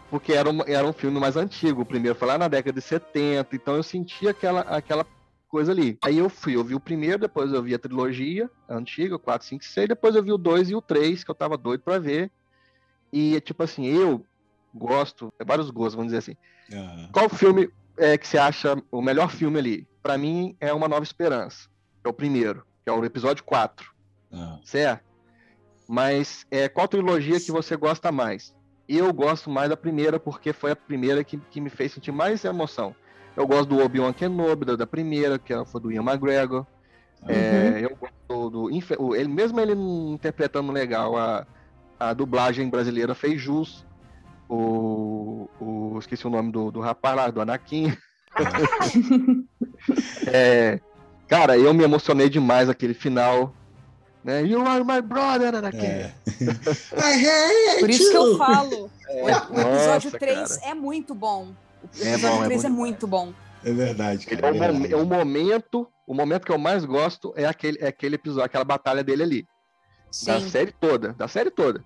[0.10, 1.82] Porque era um, era um filme mais antigo.
[1.82, 5.06] O primeiro foi lá na década de 70, então eu senti aquela, aquela
[5.48, 5.98] coisa ali.
[6.04, 9.48] Aí eu fui, eu vi o primeiro, depois eu vi a trilogia a antiga, 4,
[9.48, 12.00] 5, 6, depois eu vi o 2 e o 3, que eu tava doido para
[12.00, 12.32] ver.
[13.12, 14.26] E, tipo assim, eu
[14.74, 16.36] gosto, é vários gostos, vamos dizer assim.
[16.72, 17.10] Uhum.
[17.12, 19.88] Qual filme é que você acha o melhor filme ali?
[20.02, 21.70] Para mim, é Uma Nova Esperança.
[22.04, 23.92] É o primeiro, que é o episódio 4.
[24.32, 24.60] Uhum.
[24.64, 25.04] Certo?
[25.88, 28.56] Mas é, qual trilogia que você gosta mais?
[28.88, 32.44] Eu gosto mais da primeira, porque foi a primeira que, que me fez sentir mais
[32.44, 32.96] emoção.
[33.36, 36.66] Eu gosto do Obi-Wan Kenobi, da, da primeira, que foi do Ian McGregor.
[37.22, 37.30] Uhum.
[37.30, 39.16] É, eu gosto do, do.
[39.16, 41.48] Ele, mesmo ele interpretando legal a,
[42.00, 43.86] a dublagem brasileira fez jus.
[44.54, 47.98] O, o esqueci o nome do, do rapaz lá, do Anakin.
[50.28, 50.80] é,
[51.28, 53.52] cara, eu me emocionei demais aquele final.
[54.24, 54.44] Né?
[54.44, 55.86] You are my brother, Anakin.
[55.86, 56.14] É.
[57.80, 58.92] Por isso que eu falo.
[59.10, 59.24] É.
[59.24, 60.72] O, episódio Nossa, 3 cara.
[60.72, 61.48] é muito bom.
[61.82, 63.34] O episódio é bom, 3 é, é muito bom.
[63.66, 64.28] É verdade.
[64.28, 64.94] Cara, é, é, verdade.
[64.94, 68.64] é um momento, o momento que eu mais gosto é aquele, é aquele episódio, aquela
[68.64, 69.48] batalha dele ali.
[70.12, 70.28] Sim.
[70.28, 71.84] Da série toda, da série toda.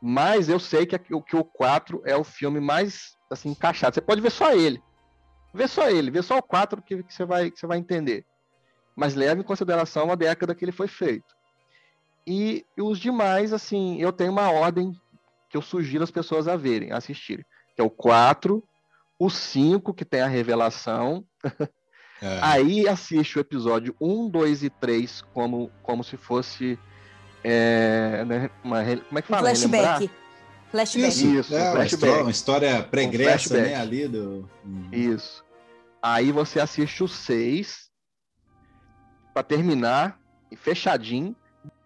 [0.00, 3.94] Mas eu sei que, que o 4 é o filme mais assim encaixado.
[3.94, 4.82] Você pode ver só ele.
[5.52, 8.24] Vê só ele, vê só o 4 que, que, você, vai, que você vai entender.
[8.94, 11.36] Mas leve em consideração a década que ele foi feito.
[12.26, 14.92] E, e os demais, assim, eu tenho uma ordem
[15.48, 17.44] que eu sugiro as pessoas a verem, a assistirem.
[17.74, 18.62] Que é o 4,
[19.18, 21.24] o 5, que tem a revelação.
[22.20, 22.40] É.
[22.42, 26.76] Aí assiste o episódio 1, 2 e 3 como, como se fosse.
[27.44, 29.42] É, né, uma, como é que fala?
[29.42, 29.84] flashback.
[29.84, 30.28] Relembrar?
[30.70, 31.08] Flashback.
[31.08, 32.22] Isso, Isso é, flashback.
[32.22, 33.74] Uma história pregressa, um né?
[33.74, 34.48] Ali do.
[34.64, 34.88] Uhum.
[34.92, 35.44] Isso.
[36.02, 37.90] Aí você assiste o 6
[39.32, 40.20] para terminar,
[40.56, 41.34] fechadinho.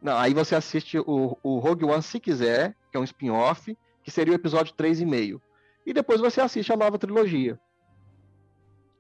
[0.00, 4.10] Não, aí você assiste o, o Rogue One se quiser, que é um spin-off, que
[4.10, 5.40] seria o episódio 3,5.
[5.86, 7.58] E depois você assiste a nova trilogia.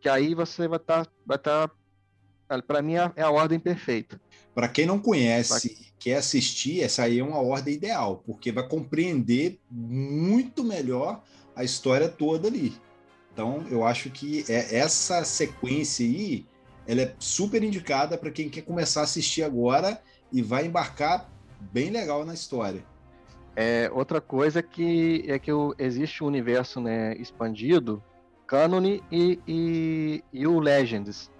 [0.00, 1.06] Que aí você vai estar.
[1.06, 1.70] Tá, vai tá,
[2.60, 4.20] para mim é a ordem perfeita.
[4.54, 9.58] Para quem não conhece, quer assistir, essa aí é uma ordem ideal, porque vai compreender
[9.70, 11.22] muito melhor
[11.54, 12.74] a história toda ali.
[13.32, 16.44] Então, eu acho que é essa sequência aí,
[16.86, 21.90] ela é super indicada para quem quer começar a assistir agora e vai embarcar bem
[21.90, 22.84] legal na história.
[23.54, 28.02] É, outra coisa é que é que o, existe um universo né, expandido,
[28.46, 29.02] Canon e,
[29.46, 31.30] e, e o Legends.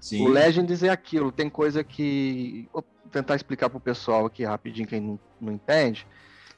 [0.00, 0.26] Sim.
[0.26, 2.68] O Legends é aquilo, tem coisa que.
[2.72, 6.06] Vou tentar explicar para o pessoal aqui rapidinho, quem não, não entende.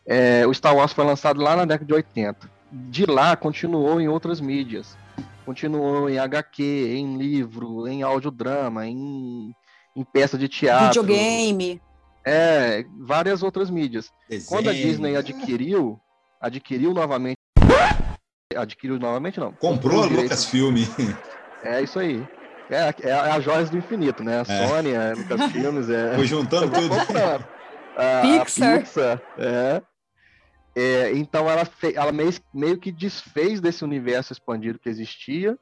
[0.07, 2.51] É, o Star Wars foi lançado lá na década de 80.
[2.71, 4.97] De lá continuou em outras mídias.
[5.45, 9.53] Continuou em HQ, em livro, em audiodrama, em,
[9.97, 11.03] em peça de teatro.
[11.03, 11.81] Videogame.
[12.25, 14.13] É, várias outras mídias.
[14.29, 14.49] Desenho.
[14.49, 16.01] Quando a Disney adquiriu,
[16.41, 17.37] adquiriu novamente.
[18.55, 19.53] Adquiriu novamente, não.
[19.53, 20.77] Comprou a Lucasfilm.
[21.65, 22.25] É isso aí.
[22.71, 24.39] É, é, é a joias do infinito, né?
[24.39, 24.67] A é.
[24.67, 26.15] Sony, a Lucasfilms, é.
[26.15, 26.95] Foi juntando tudo.
[26.95, 28.75] A, Pixar.
[28.75, 29.83] A Pixar é.
[30.75, 31.13] é.
[31.15, 35.59] então ela, fe, ela meio, meio que desfez desse universo expandido que existia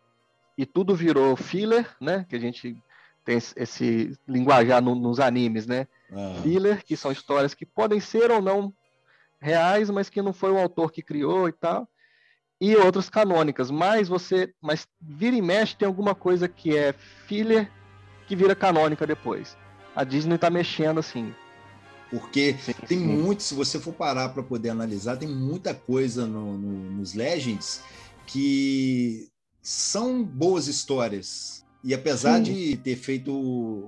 [0.56, 2.26] e tudo virou filler, né?
[2.28, 2.76] Que a gente
[3.24, 5.86] tem esse, esse linguajar no, nos animes, né?
[6.12, 6.40] Ah.
[6.42, 8.72] Filler, que são histórias que podem ser ou não
[9.40, 11.88] reais, mas que não foi o autor que criou e tal
[12.60, 16.92] e outras canônicas, mas você, mas vira e mexe tem alguma coisa que é
[17.26, 17.70] filler
[18.28, 19.56] que vira canônica depois.
[19.96, 21.34] A Disney tá mexendo assim.
[22.10, 23.06] Porque sim, tem sim.
[23.06, 27.82] muito, se você for parar para poder analisar, tem muita coisa no, no, nos Legends
[28.26, 29.28] que
[29.62, 31.64] são boas histórias.
[31.82, 32.42] E apesar sim.
[32.42, 33.32] de ter feito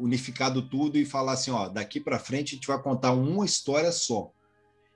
[0.01, 3.93] unificado tudo e falar assim, ó, daqui para frente a gente vai contar uma história
[3.93, 4.33] só.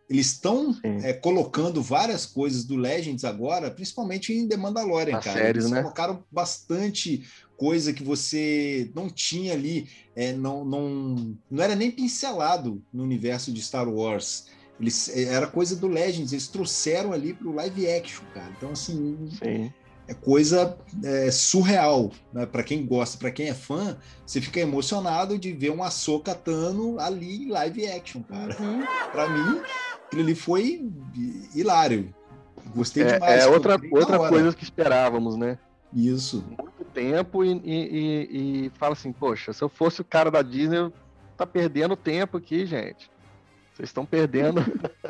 [0.08, 5.38] Eles estão é, colocando várias coisas do Legends agora, principalmente em The Mandalorian, As cara.
[5.38, 5.82] Séries, Eles né?
[5.82, 7.24] colocaram bastante
[7.56, 13.52] coisa que você não tinha ali, é, não, não, não era nem pincelado no universo
[13.52, 14.46] de Star Wars.
[14.80, 18.52] Eles, é, era coisa do Legends, eles trouxeram ali para o live action, cara.
[18.56, 19.72] Então, assim, Sim.
[20.06, 22.12] é coisa é, surreal.
[22.32, 22.46] Né?
[22.46, 27.00] Para quem gosta, para quem é fã, você fica emocionado de ver um Ahsoka Tano
[27.00, 28.54] ali em live action, cara.
[28.60, 28.84] Uhum.
[29.10, 29.62] Para mim,
[30.06, 30.88] aquilo ali foi
[31.54, 32.14] hilário.
[32.74, 33.44] Gostei é, demais.
[33.44, 35.58] É outra, outra coisa que esperávamos, né?
[35.92, 36.44] Isso.
[36.48, 40.78] Muito tempo e, e, e, fala assim, poxa, se eu fosse o cara da Disney,
[40.78, 40.92] eu
[41.36, 43.10] tá perdendo tempo aqui, gente.
[43.72, 44.60] Vocês estão perdendo.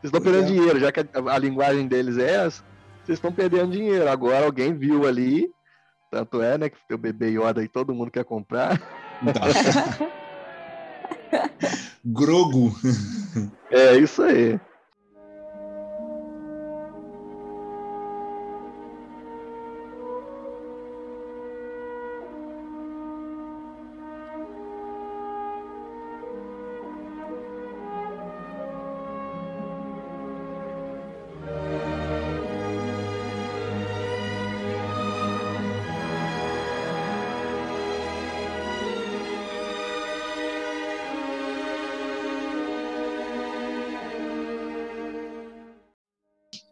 [0.00, 0.46] vocês estão perdendo é.
[0.46, 2.62] dinheiro, já que a, a, linguagem deles é essa,
[3.04, 4.08] vocês estão perdendo dinheiro.
[4.08, 5.50] Agora alguém viu ali,
[6.10, 8.78] tanto é, né, que o bebê Yoda aí todo mundo quer comprar.
[8.78, 10.20] Tá.
[12.04, 12.74] Grogo.
[13.70, 14.58] É isso aí.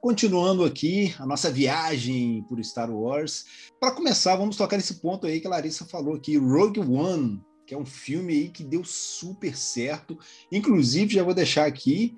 [0.08, 3.44] Continuando aqui a nossa viagem por Star Wars.
[3.78, 7.74] Para começar, vamos tocar nesse ponto aí que a Larissa falou aqui, Rogue One, que
[7.74, 10.18] é um filme aí que deu super certo.
[10.50, 12.16] Inclusive, já vou deixar aqui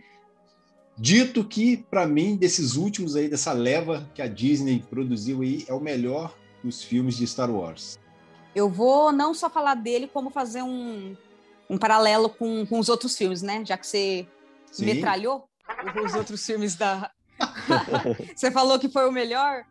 [0.97, 5.75] dito que para mim desses últimos aí dessa leva que a Disney produziu aí é
[5.75, 7.99] o melhor dos filmes de Star Wars.
[8.55, 11.17] Eu vou não só falar dele, como fazer um,
[11.69, 13.65] um paralelo com, com os outros filmes, né?
[13.65, 14.29] Já que você
[14.71, 14.85] Sim.
[14.85, 15.49] metralhou
[16.05, 17.11] os outros filmes da,
[18.35, 19.65] Você falou que foi o melhor.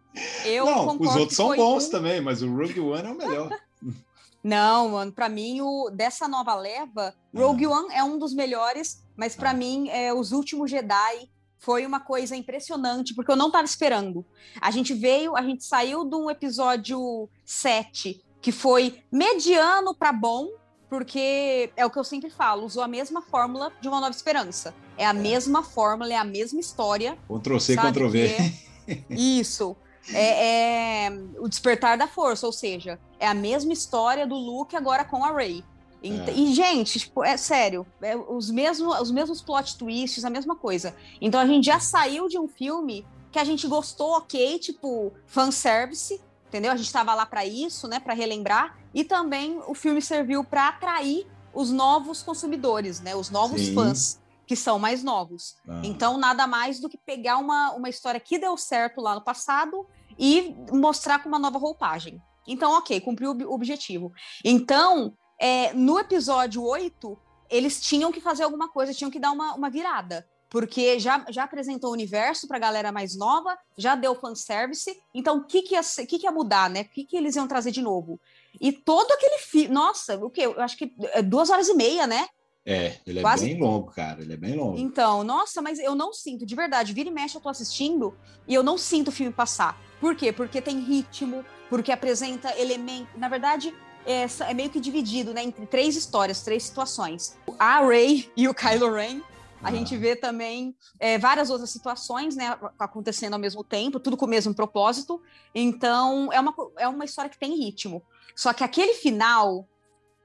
[0.46, 3.12] Eu Não, os concordo outros que são bons um- também, mas o Rogue One é
[3.12, 3.50] o melhor.
[4.44, 9.36] Não, mano, pra mim, o, dessa nova leva, Rogue One é um dos melhores, mas
[9.36, 9.54] pra Ah.
[9.54, 14.26] mim, é, Os Últimos Jedi foi uma coisa impressionante, porque eu não tava esperando.
[14.62, 20.48] A gente veio, a gente saiu de um episódio 7, que foi mediano pra bom,
[20.90, 24.74] porque é o que eu sempre falo, usou a mesma fórmula de Uma Nova Esperança.
[24.98, 28.54] É a mesma fórmula, é a mesma história, Ctrl C, Sabe Ctrl V.
[28.88, 29.76] que Isso.
[30.12, 35.06] É, é o despertar da força, ou seja, é a mesma história do Luke agora
[35.06, 35.64] com a Rey.
[36.02, 36.32] Ent- É.
[36.34, 40.96] E, gente, tipo, é sério, é os, mesmos, os mesmos plot twists, a mesma coisa.
[41.22, 46.20] Então a gente já saiu de um filme que a gente gostou, ok, tipo, fanservice,
[46.48, 46.72] entendeu?
[46.72, 48.79] A gente tava lá para isso, né, para relembrar.
[48.94, 53.74] E também o filme serviu para atrair os novos consumidores, né, os novos Sim.
[53.74, 55.56] fãs, que são mais novos.
[55.68, 59.24] Ah, Então, nada mais do que pegar uma, uma história que deu certo lá no
[59.24, 59.86] passado
[60.18, 62.20] e mostrar com uma nova roupagem.
[62.48, 64.12] Então, ok, cumpriu o ob- objetivo.
[64.44, 67.18] Então, é, no episódio 8,
[67.50, 70.28] eles tinham que fazer alguma coisa, tinham que dar uma, uma virada.
[70.50, 75.00] Porque já, já apresentou o universo para a galera mais nova, já deu fanservice.
[75.14, 76.82] Então, o que, que, ia, que, que ia mudar, né?
[76.82, 78.20] O que, que eles iam trazer de novo?
[78.60, 79.68] E todo aquele filme.
[79.70, 80.42] Nossa, o quê?
[80.46, 82.28] Eu acho que é duas horas e meia, né?
[82.66, 84.22] É, ele é Quase bem longo, cara.
[84.22, 84.78] Ele é bem longo.
[84.78, 88.16] Então, nossa, mas eu não sinto, de verdade, vira e mexe eu tô assistindo
[88.48, 89.80] e eu não sinto o filme passar.
[90.00, 90.32] Por quê?
[90.32, 93.10] Porque tem ritmo, porque apresenta elementos.
[93.18, 93.74] Na verdade,
[94.06, 97.38] é, é meio que dividido, né, entre três histórias, três situações.
[97.58, 99.22] A Rey e o Kylo Ren.
[99.62, 99.72] A Ah.
[99.72, 104.30] gente vê também é, várias outras situações, né, acontecendo ao mesmo tempo, tudo com o
[104.30, 105.22] mesmo propósito.
[105.54, 108.02] Então, é uma, é uma história que tem ritmo.
[108.36, 109.68] Só que aquele final,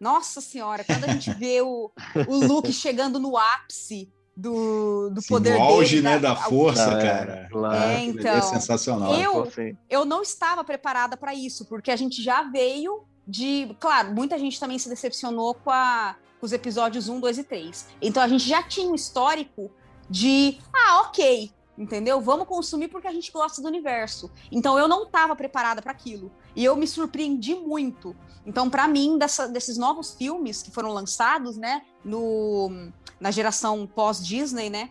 [0.00, 1.90] nossa senhora, quando a gente vê o,
[2.28, 6.36] o Luke chegando no ápice do, do Sim, poder no auge, dele, né, da a-
[6.36, 7.48] força, é, cara.
[7.52, 9.14] lá, É, ali então, é sensacional.
[9.14, 13.74] eu- assim, eu não estava preparada para isso, porque a gente já veio de.
[13.80, 17.86] Claro, muita gente também se decepcionou com, a- com os episódios 1, 2 e 3.
[18.02, 19.70] Então a gente já tinha um histórico
[20.10, 20.58] de.
[20.72, 21.50] Ah, ok.
[21.78, 22.20] Entendeu?
[22.20, 24.30] Vamos consumir porque a gente gosta do universo.
[24.52, 26.30] Então eu não estava preparada para aquilo.
[26.56, 28.14] E eu me surpreendi muito.
[28.46, 34.68] Então, para mim, dessa- desses novos filmes que foram lançados, né, no, na geração pós-Disney,
[34.70, 34.90] né,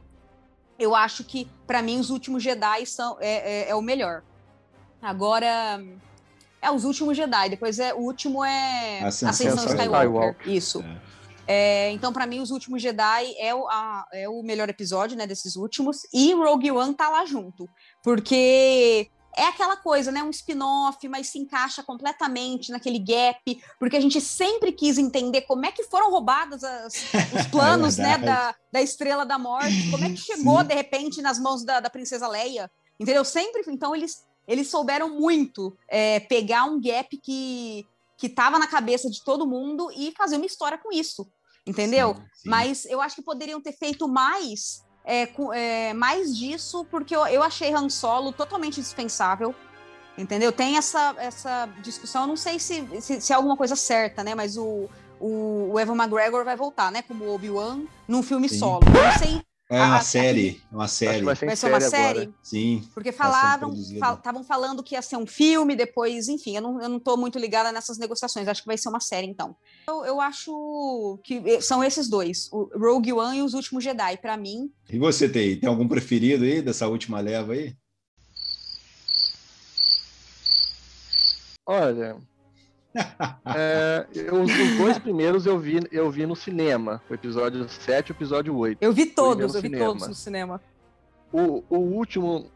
[0.79, 4.23] eu acho que, para mim, os últimos Jedi são, é, é- é o melhor.
[5.01, 5.81] Agora,
[6.61, 7.49] é os últimos Jedi.
[7.49, 10.09] Depois é o último é Ascensão Ascensão Skywalker.
[10.09, 10.49] Skywalker.
[10.49, 10.83] Isso.
[11.45, 15.27] É, então, para mim, os últimos Jedi é o, a- é o melhor episódio, né,
[15.27, 16.07] desses últimos.
[16.13, 17.67] E Rogue One tá lá junto,
[18.01, 23.39] porque é aquela coisa, né, um spin-off, mas se encaixa completamente naquele gap,
[23.79, 26.93] porque a gente sempre quis entender como é que foram roubados as-
[27.33, 28.25] os planos, né, verdade.
[28.25, 30.67] da, da Estrela da Morte, como é que chegou Sim.
[30.67, 32.69] de repente nas mãos da, da princesa Leia,
[32.99, 33.23] entendeu?
[33.25, 37.85] Sempre, então eles eles souberam muito é, pegar um gap que
[38.17, 41.27] que estava na cabeça de todo mundo e fazer uma história com isso,
[41.65, 42.13] entendeu?
[42.15, 42.49] Sim, sim.
[42.49, 47.43] Mas eu acho que poderiam ter feito mais, é, é, mais disso, porque eu, eu
[47.43, 49.53] achei Han Solo totalmente dispensável.
[50.17, 50.51] Entendeu?
[50.51, 54.35] Tem essa, essa discussão, eu não sei se, se, se é alguma coisa certa, né?
[54.35, 54.87] Mas o,
[55.19, 57.01] o, o Evan McGregor vai voltar, né?
[57.01, 58.59] Como Obi-Wan, num filme Sim.
[58.59, 58.81] solo.
[58.95, 60.61] Eu não sei, É uma a- série.
[60.71, 61.23] É uma série.
[61.23, 62.19] vai ser, em vai ser uma série?
[62.19, 62.33] agora.
[62.43, 62.87] Sim.
[62.93, 66.89] Porque Tá falaram, estavam falando que ia ser um filme, depois, enfim, eu não, eu
[66.89, 69.55] não tô muito ligada nessas negociações, acho que vai ser uma série, então.
[69.87, 74.17] Eu, eu acho que eh, são esses dois, o Rogue One e os Últimos Jedi,
[74.17, 74.71] pra mim.
[74.89, 77.75] E você, tem, tem algum preferido aí dessa última leva aí?
[81.65, 82.17] Olha,
[83.55, 88.11] é, eu- os dois primeiros eu vi, eu vi no cinema, o episódio 7 e
[88.11, 88.77] o episódio 8.
[88.81, 89.85] Eu vi todos, no eu vi cinema.
[89.85, 90.61] todos no cinema.
[91.31, 92.49] O, o último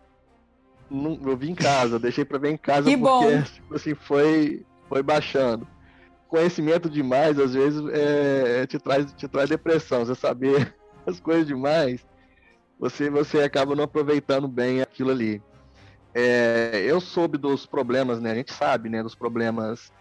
[0.89, 3.41] não- eu vi em casa, deixei pra ver em casa Que porque bom.
[3.43, 5.67] tipo assim, foi, foi baixando.
[6.27, 10.05] Conhecimento demais, às vezes, é, te, traz, te traz depressão.
[10.05, 10.75] Você saber
[11.05, 12.05] as coisas demais,
[12.79, 15.41] você, você acaba não aproveitando bem aquilo ali.
[16.13, 18.31] É, eu soube dos problemas, né?
[18.31, 19.03] A gente sabe, né?
[19.03, 19.91] Dos problemas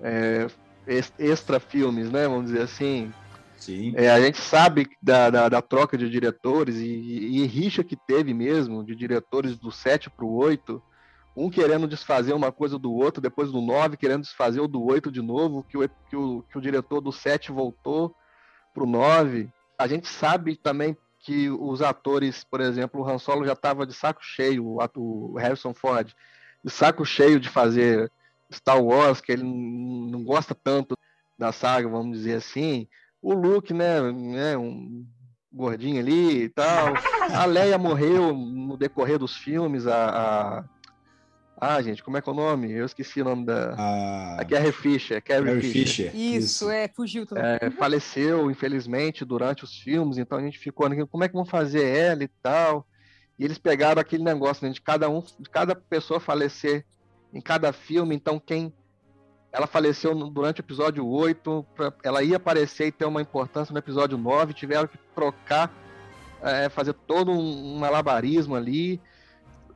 [0.00, 0.46] é,
[0.86, 2.28] ex- extra filmes, né?
[2.28, 3.12] Vamos dizer assim,
[3.56, 3.94] Sim.
[3.96, 7.96] é, a gente sabe da, da, da troca de diretores e, e, e rixa que
[7.96, 10.82] teve mesmo de diretores do 7 para o 8,
[11.36, 15.10] um querendo desfazer uma coisa do outro, depois do 9 querendo desfazer o do 8
[15.10, 18.14] de novo, que o, que o, que o diretor do 7 voltou
[18.72, 19.48] para o 9.
[19.78, 23.94] A gente sabe também que os atores, por exemplo, o Han Solo já estava de
[23.94, 26.12] saco cheio, o, ato- o Harrison Ford,
[26.62, 28.10] de saco cheio de fazer
[28.52, 29.74] Star Wars, que ele não
[30.06, 30.96] não gosta tanto
[31.36, 32.86] da saga, vamos dizer assim
[33.24, 35.02] o Luke, né, né, um
[35.50, 36.92] gordinho ali e tal.
[37.34, 40.64] A Leia morreu no decorrer dos filmes, a, a,
[41.66, 42.70] Ah, gente, como é que é o nome?
[42.70, 43.74] Eu esqueci o nome da.
[43.78, 44.40] A...
[44.40, 45.22] A Carrie Fisher.
[45.22, 46.10] Carrie, Carrie Fisher.
[46.10, 46.14] Fisher.
[46.14, 47.44] Isso, é, fugiu também.
[47.60, 51.84] É, faleceu, infelizmente, durante os filmes, então a gente ficou como é que vão fazer
[51.86, 52.86] ela e tal.
[53.38, 56.84] E eles pegaram aquele negócio né, de cada um, de cada pessoa falecer
[57.32, 58.72] em cada filme, então quem
[59.50, 63.78] ela faleceu durante o episódio 8, pra- ela ia aparecer e ter uma importância no
[63.78, 65.72] episódio 9, tiveram que trocar,
[66.42, 69.00] é, fazer todo um, um malabarismo ali.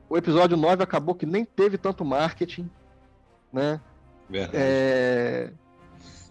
[0.09, 2.69] O episódio 9 acabou que nem teve tanto marketing,
[3.53, 3.79] né?
[4.27, 4.57] Verdade.
[4.57, 5.51] É,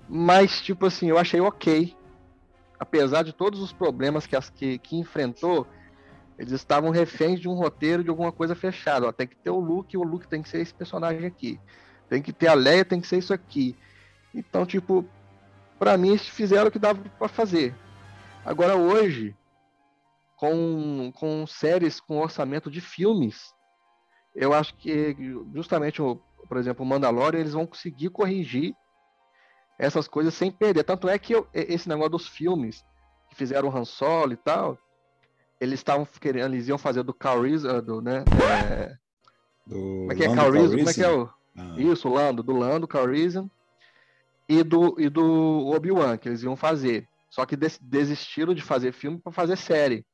[0.09, 1.97] Mas, tipo assim, eu achei ok.
[2.79, 5.66] Apesar de todos os problemas que, as, que, que enfrentou,
[6.39, 9.07] eles estavam reféns de um roteiro, de alguma coisa fechada.
[9.07, 11.61] Ó, tem que ter o Luke, o Luke tem que ser esse personagem aqui.
[12.09, 13.76] Tem que ter a Leia, tem que ser isso aqui.
[14.35, 15.05] Então, tipo,
[15.79, 17.74] pra mim, eles fizeram o que dava pra fazer.
[18.45, 19.37] Agora, hoje,
[20.37, 23.53] com, com séries com orçamento de filmes,
[24.39, 25.16] eu acho que
[25.55, 28.76] justamente, o, por exemplo, o Mandalorian, eles vão conseguir corrigir
[29.78, 30.84] essas coisas sem perder.
[30.84, 32.84] Tanto é que eu- esse negócio dos filmes
[33.28, 34.78] que fizeram o Han Solo e tal,
[35.61, 38.26] eles estavam querendo, eles iam fazer do Cal Reese, ah, do, né?
[38.34, 38.97] é,
[39.66, 40.78] Do como é que é Lando Cal Reese?
[40.78, 41.11] Como é que é Calrissian.
[41.11, 43.49] o Ah, isso, o Lando, do Lando, Calrissian
[44.49, 45.22] e do, e do
[45.68, 47.09] Obi-Wan, que eles iam fazer.
[47.30, 50.07] Só que des- desistiram de fazer filme para fazer série.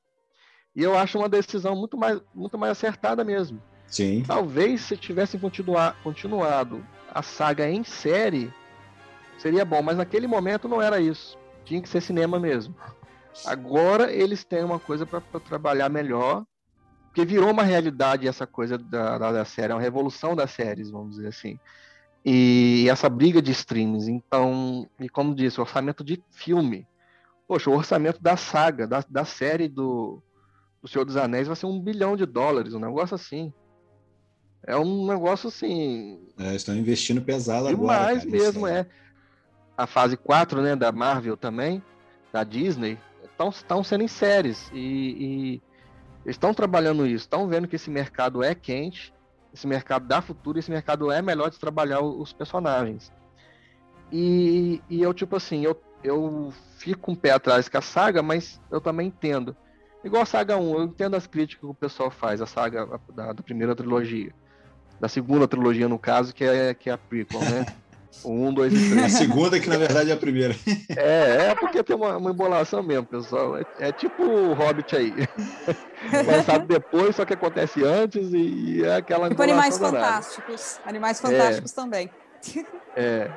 [0.77, 3.65] E eu acho uma decisão muito mais, muito mais acertada mesmo.
[3.87, 4.23] Sim.
[4.27, 8.53] Talvez se tivessem continuado a saga em série,
[9.39, 11.39] seria bom, mas naquele momento não era isso.
[11.65, 12.75] Tinha que ser cinema mesmo.
[13.47, 16.45] Agora eles têm uma coisa para trabalhar melhor,
[17.07, 20.91] porque virou uma realidade essa coisa da, da, da série, é uma revolução das séries,
[20.91, 21.59] vamos dizer assim.
[22.25, 24.11] E essa briga de streams.
[24.11, 26.87] Então, e como disse, orçamento de filme.
[27.47, 30.23] Poxa, o orçamento da saga, da, da série do,
[30.81, 33.53] do Senhor dos Anéis vai ser um bilhão de dólares, um negócio assim.
[34.67, 38.07] É um negócio assim, É, estão investindo pesado agora.
[38.07, 38.87] demais mesmo, é.
[39.77, 41.83] A fase 4, né, da Marvel também,
[42.33, 42.99] da Disney,
[43.53, 45.61] estão sendo em séries e,
[46.25, 49.13] e estão trabalhando isso, estão vendo que esse mercado é quente,
[49.53, 53.13] esse mercado dá futuro, esse mercado é melhor de trabalhar o- os personagens.
[54.13, 58.61] E, e eu, tipo assim, eu, eu fico um pé atrás com a saga, mas
[58.71, 59.57] eu também entendo.
[60.05, 63.33] Igual a saga 1, eu entendo as críticas que o pessoal faz, a saga da,
[63.33, 64.33] da primeira trilogia.
[65.05, 67.67] Da segunda trilogia, no caso, que é, que é a prequel, né?
[68.25, 69.15] O 1, 2 e 3.
[69.15, 70.57] A segunda, que na verdade é a primeira.
[70.97, 73.55] É, é porque tem uma, uma embolação mesmo, pessoal.
[73.59, 75.17] É, é tipo o Hobbit aí.
[76.27, 79.99] Lançado depois, só que acontece antes e é aquela Tipo Animais danada.
[80.07, 80.81] Fantásticos.
[80.87, 82.17] Animais Fantásticos também.
[82.97, 83.35] É.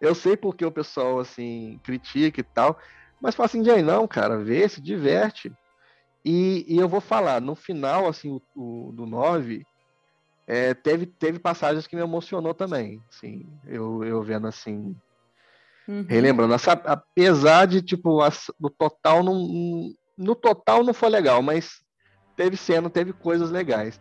[0.00, 2.78] Eu sei porque o pessoal, assim, critica e tal,
[3.20, 5.52] mas fala assim, Jay, não, cara, vê, se diverte.
[6.24, 9.66] E, e eu vou falar, no final, assim, o, o- do 9,
[10.46, 14.94] é, teve, teve passagens que me emocionou também, assim, eu, eu vendo, assim,
[15.86, 16.04] Uhum.
[16.08, 21.82] relembrando, essa- apesar de, tipo, as- no total não, no total não foi legal, mas
[22.36, 24.00] teve cena, teve coisas legais.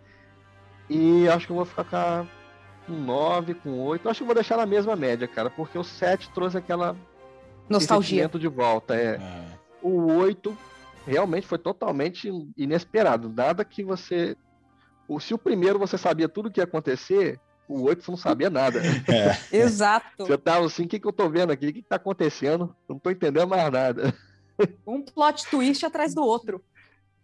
[0.90, 2.28] E acho que eu vou ficar com a-
[2.88, 4.08] com 9, com 8.
[4.10, 6.96] Acho que eu vou deixar na mesma média, cara, porque o 7 trouxe aquela
[7.70, 8.28] Nostalgia.
[8.28, 8.96] de volta.
[8.96, 9.18] É.
[9.18, 10.58] Ah, O 8
[11.06, 13.28] realmente foi totalmente inesperado.
[13.30, 14.38] Nada que você.
[15.08, 18.18] O- Se o primeiro você sabia tudo o que ia acontecer, o 8 você não
[18.18, 18.80] sabia nada.
[19.08, 19.38] é.
[19.58, 20.26] Exato.
[20.26, 21.68] Você tava assim, o que, que eu tô vendo aqui?
[21.68, 22.76] O que, que tá acontecendo?
[22.88, 24.14] Não tô entendendo mais nada.
[24.86, 26.64] Um plot twist atrás do outro.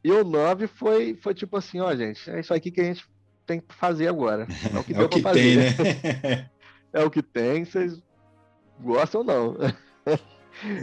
[0.03, 3.05] E o 9 foi, foi tipo assim, ó, gente, é isso aqui que a gente
[3.45, 4.47] tem que fazer agora.
[4.73, 6.23] É o que É deu o que pra tem, fazer.
[6.23, 6.49] né?
[6.91, 8.01] É o que tem, vocês
[8.79, 9.55] gostam ou não.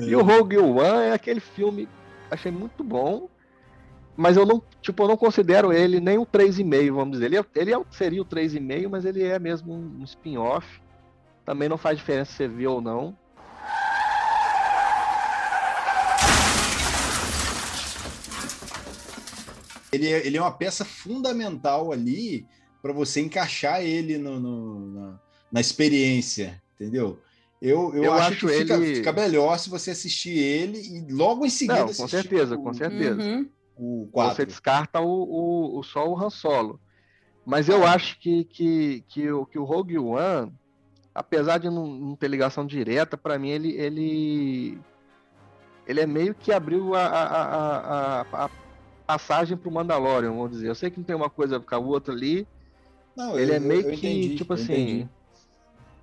[0.07, 1.89] E o Rogue One é aquele filme,
[2.31, 3.29] achei muito bom,
[4.17, 7.27] mas eu não, tipo, eu não considero ele nem o 3,5, vamos dizer.
[7.27, 10.67] Ele, é- ele é, seria o 3,5, mas ele é mesmo um, um spin-off.
[11.45, 13.17] Também não faz diferença se você vê ou não.
[19.93, 22.47] Ele, é- ele é uma peça fundamental ali
[22.83, 25.19] para você encaixar ele no, no- na,
[25.53, 27.21] na experiência, entendeu?
[27.63, 31.13] Eu, eu, Eu acho, acho que fica, ele- fica melhor se você assistir ele e
[31.13, 33.21] logo em seguida Não, com certeza, o, com certeza.
[33.23, 33.49] Uhum.
[33.77, 34.35] O 4.
[34.37, 36.81] Você descarta o, o, o- só o Han Solo.
[37.45, 40.53] Mas eu acho que, que, que, o, que o Rogue One,
[41.15, 44.79] apesar de não, não ter ligação direta, para mim ele, ele
[45.87, 48.51] ele é meio que abriu a, a, a, a-
[49.07, 50.69] passagem pro Mandalorian, vamos dizer.
[50.69, 52.45] Eu sei que não tem uma coisa com a outra ali.
[53.17, 55.09] Não, Ele eu- é meio que, entendi, tipo assim, entendi.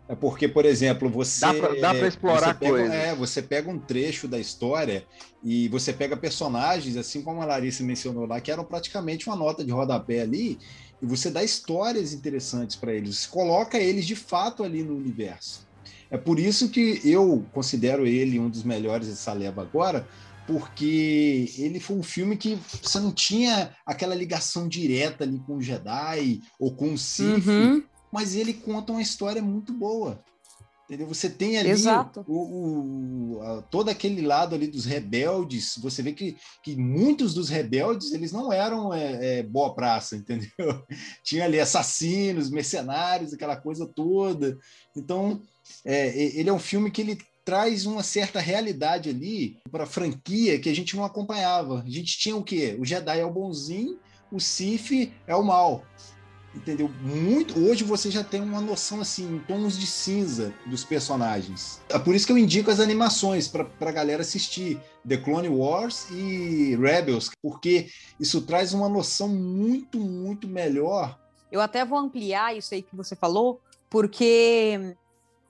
[0.07, 1.45] É porque, por exemplo, você.
[1.79, 2.91] Dá pra explorar coisas.
[2.91, 5.05] É, você pega um trecho da história
[5.43, 9.63] e você pega personagens, assim como a Larissa mencionou lá, que eram praticamente uma nota
[9.63, 10.59] de rodapé ali,
[11.01, 13.17] e você dá histórias interessantes para eles.
[13.17, 15.65] Você coloca eles de fato ali no universo.
[16.11, 20.07] É por isso que eu considero ele um dos melhores dessa leva agora,
[20.45, 25.61] porque ele foi um filme que você não tinha aquela ligação direta ali com o
[25.61, 27.83] Jedi ou com o Sith, uhum.
[28.13, 30.23] Mas ele conta uma história muito boa.
[30.85, 31.07] Entendeu?
[31.07, 31.71] Você tem ali
[32.27, 35.79] o, o, a, todo aquele lado ali dos rebeldes.
[35.81, 40.85] Você vê que, que muitos dos rebeldes eles não eram é, é, boa praça, entendeu?
[41.23, 44.55] Tinha ali assassinos, mercenários, aquela coisa toda.
[44.95, 45.41] Então,
[45.83, 50.59] é, ele é um filme que ele traz uma certa realidade ali para a franquia
[50.59, 51.81] que a gente não acompanhava.
[51.81, 52.77] A gente tinha o quê?
[52.79, 53.97] O Jedi é o bonzinho,
[54.31, 55.83] o Sif é o mal.
[56.55, 56.89] Entendeu?
[57.01, 57.59] Muito.
[57.59, 61.81] Hoje você já tem uma noção assim, em tons de cinza dos personagens.
[61.89, 66.09] É por isso que eu indico as animações para a galera assistir The Clone Wars
[66.11, 67.89] e Rebels, porque
[68.19, 71.19] isso traz uma noção muito, muito melhor.
[71.51, 74.95] Eu até vou ampliar isso aí que você falou, porque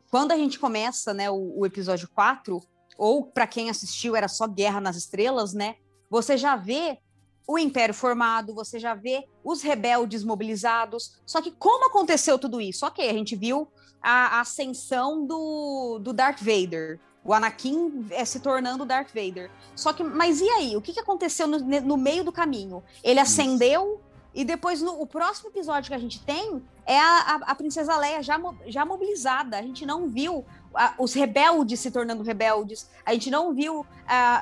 [0.10, 2.62] quando a gente começa, né, o, o episódio 4,
[2.98, 5.76] ou para quem assistiu era só Guerra nas Estrelas, né?
[6.10, 7.00] Você já vê
[7.48, 11.14] o Império formado, você já vê os rebeldes mobilizados.
[11.26, 12.86] Só que como aconteceu tudo isso?
[12.86, 13.68] Ok, a gente viu
[14.02, 17.00] a, a ascensão do, do Darth Vader.
[17.24, 19.50] O Anakin é, se tornando Darth Vader.
[19.76, 20.76] Só que, mas e aí?
[20.76, 22.84] O que, que aconteceu no, no meio do caminho?
[23.02, 24.02] Ele ascendeu
[24.34, 27.96] e depois, no o próximo episódio que a gente tem é a, a, a Princesa
[27.96, 29.58] Leia já, já mobilizada.
[29.58, 30.44] A gente não viu
[30.76, 33.86] a, os rebeldes se tornando rebeldes, a gente não viu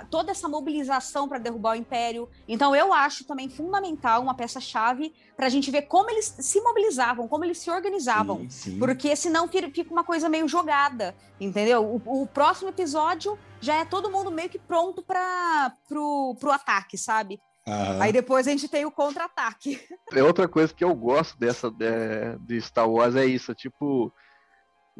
[0.09, 2.27] toda essa mobilização para derrubar o Império.
[2.47, 7.27] Então, eu acho também fundamental uma peça-chave para a gente ver como eles se mobilizavam,
[7.27, 8.39] como eles se organizavam.
[8.41, 8.79] Sim, sim.
[8.79, 12.01] Porque senão fica uma coisa meio jogada, entendeu?
[12.05, 16.97] O, o próximo episódio já é todo mundo meio que pronto para pro, pro ataque,
[16.97, 17.39] sabe?
[17.67, 18.01] Uhum.
[18.01, 19.79] Aí depois a gente tem o contra-ataque.
[20.11, 24.11] É outra coisa que eu gosto dessa de, de, Star Wars é isso, tipo,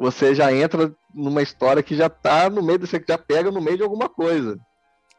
[0.02, 3.78] você já entra numa história que já tá no meio, você já pega no meio
[3.78, 4.60] de alguma coisa.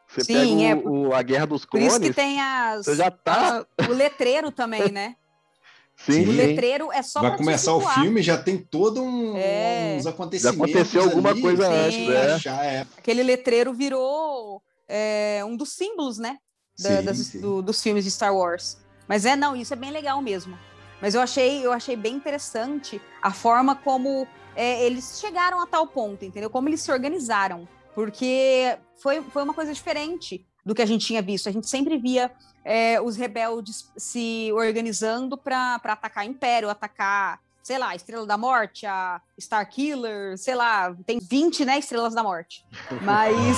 [0.09, 1.93] Você Sim, pega é, o, a Guerra dos Clones.
[1.93, 2.85] Por isso que tem as.
[2.85, 3.65] Você já tá.
[3.79, 5.15] As, o letreiro também, né?
[5.97, 9.97] Sim, o letreiro é só Vai começar o filme já tem todo um, é.
[9.99, 10.59] uns acontecimentos.
[10.59, 12.39] Já aconteceu alguma ali, coisa antes, né?
[12.39, 12.87] Já é.
[12.99, 16.39] Aquele letreiro virou é, um dos símbolos, né?
[16.79, 17.41] da, sim, das, sim.
[17.41, 18.79] Do, dos filmes de Star Wars.
[19.07, 20.59] Mas é, não, isso é bem legal mesmo.
[21.01, 25.87] Mas eu achei, eu achei bem interessante a forma como é, eles chegaram a tal
[25.87, 26.51] ponto, entendeu?
[26.51, 27.69] Como eles se organizaram.
[27.95, 31.49] Porque foi, foi uma coisa diferente do que a gente tinha visto.
[31.49, 32.31] A gente sempre via
[32.65, 39.21] é, os rebeldes se organizando para atacar Império, atacar sei lá, Estrela da Morte, a
[39.41, 42.67] Star Killer, sei lá, tem 20, né, Estrelas da Morte.
[43.03, 43.57] Mas,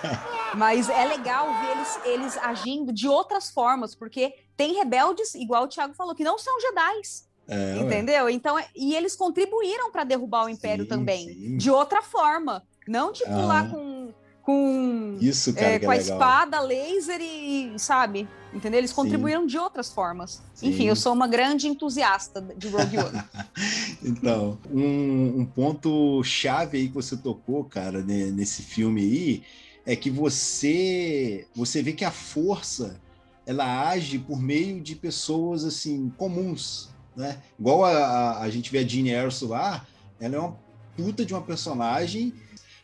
[0.56, 5.68] mas é legal ver eles, eles agindo de outras formas, porque tem rebeldes, igual o
[5.68, 7.02] Thiago falou, que não são Jedi.
[7.48, 8.24] É, entendeu?
[8.24, 8.32] Ué.
[8.32, 11.56] Então, e eles contribuíram para derrubar o Império sim, também, sim.
[11.56, 12.62] de outra forma.
[12.86, 13.46] Não tipo ah.
[13.46, 14.12] lá com
[14.42, 18.28] com, Isso, cara, é, com é a espada, laser e, sabe?
[18.52, 18.78] Entendeu?
[18.78, 19.46] Eles contribuíram Sim.
[19.46, 20.42] de outras formas.
[20.60, 23.22] Enfim, eu sou uma grande entusiasta de Rogue One.
[24.04, 29.42] então, um, um, ponto chave aí que você tocou, cara, nesse filme aí,
[29.86, 33.00] é que você você vê que a força
[33.46, 37.40] ela age por meio de pessoas assim comuns, né?
[37.58, 39.86] Igual a, a, a gente vê a Jean Erso lá,
[40.20, 40.58] ela é uma
[40.96, 42.32] puta de uma personagem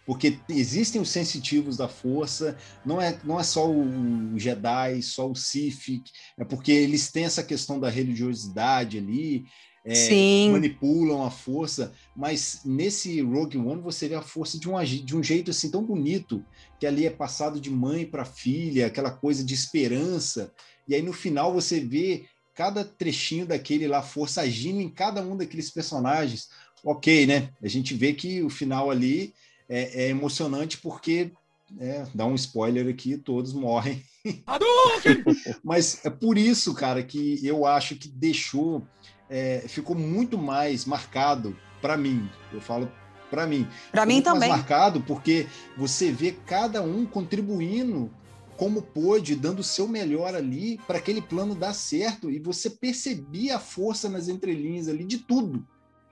[0.09, 5.37] porque existem os sensitivos da força, não é, não é só o Jedi, só o
[5.37, 6.03] Sith,
[6.39, 9.45] é porque eles têm essa questão da religiosidade ali,
[9.85, 15.15] é, manipulam a força, mas nesse Rogue One você vê a força de um, de
[15.15, 16.43] um jeito assim tão bonito,
[16.81, 20.55] que ali é passado de mãe para filha, aquela coisa de esperança,
[20.89, 22.25] e aí no final você vê
[22.59, 26.49] cada trechinho daquele lá, força agindo em cada um daqueles personagens.
[26.83, 27.51] Ok, né?
[27.63, 29.33] A gente vê que o final ali
[29.69, 31.31] é, é emocionante porque,
[31.79, 34.03] é, dá um spoiler aqui, todos morrem.
[35.63, 38.85] Mas é por isso, cara, que eu acho que deixou,
[39.31, 42.29] é, ficou muito mais marcado para mim.
[42.53, 42.91] Eu falo
[43.31, 43.69] para mim.
[43.93, 44.49] Para mim também.
[44.49, 45.47] marcado porque
[45.77, 48.11] você vê cada um contribuindo
[48.59, 53.55] como pôde, dando o seu melhor ali para aquele plano dar certo e você percebia
[53.55, 55.65] a força nas entrelinhas ali de tudo.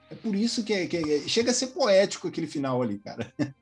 [0.09, 3.33] É por isso que, é, que é, chega a ser poético aquele final ali, cara.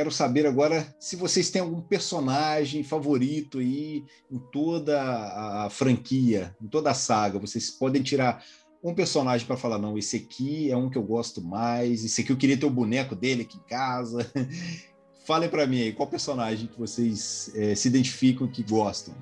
[0.00, 6.66] quero saber agora se vocês têm algum personagem favorito aí em toda a franquia, em
[6.66, 7.38] toda a saga.
[7.38, 8.42] Vocês podem tirar
[8.82, 12.32] um personagem para falar, não, esse aqui é um que eu gosto mais, esse aqui
[12.32, 14.26] eu queria ter o boneco dele aqui em casa.
[15.26, 19.14] Falem para mim aí, qual personagem que vocês é, se identificam que gostam?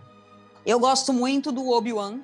[0.64, 2.20] Eu gosto muito do Obi-Wan.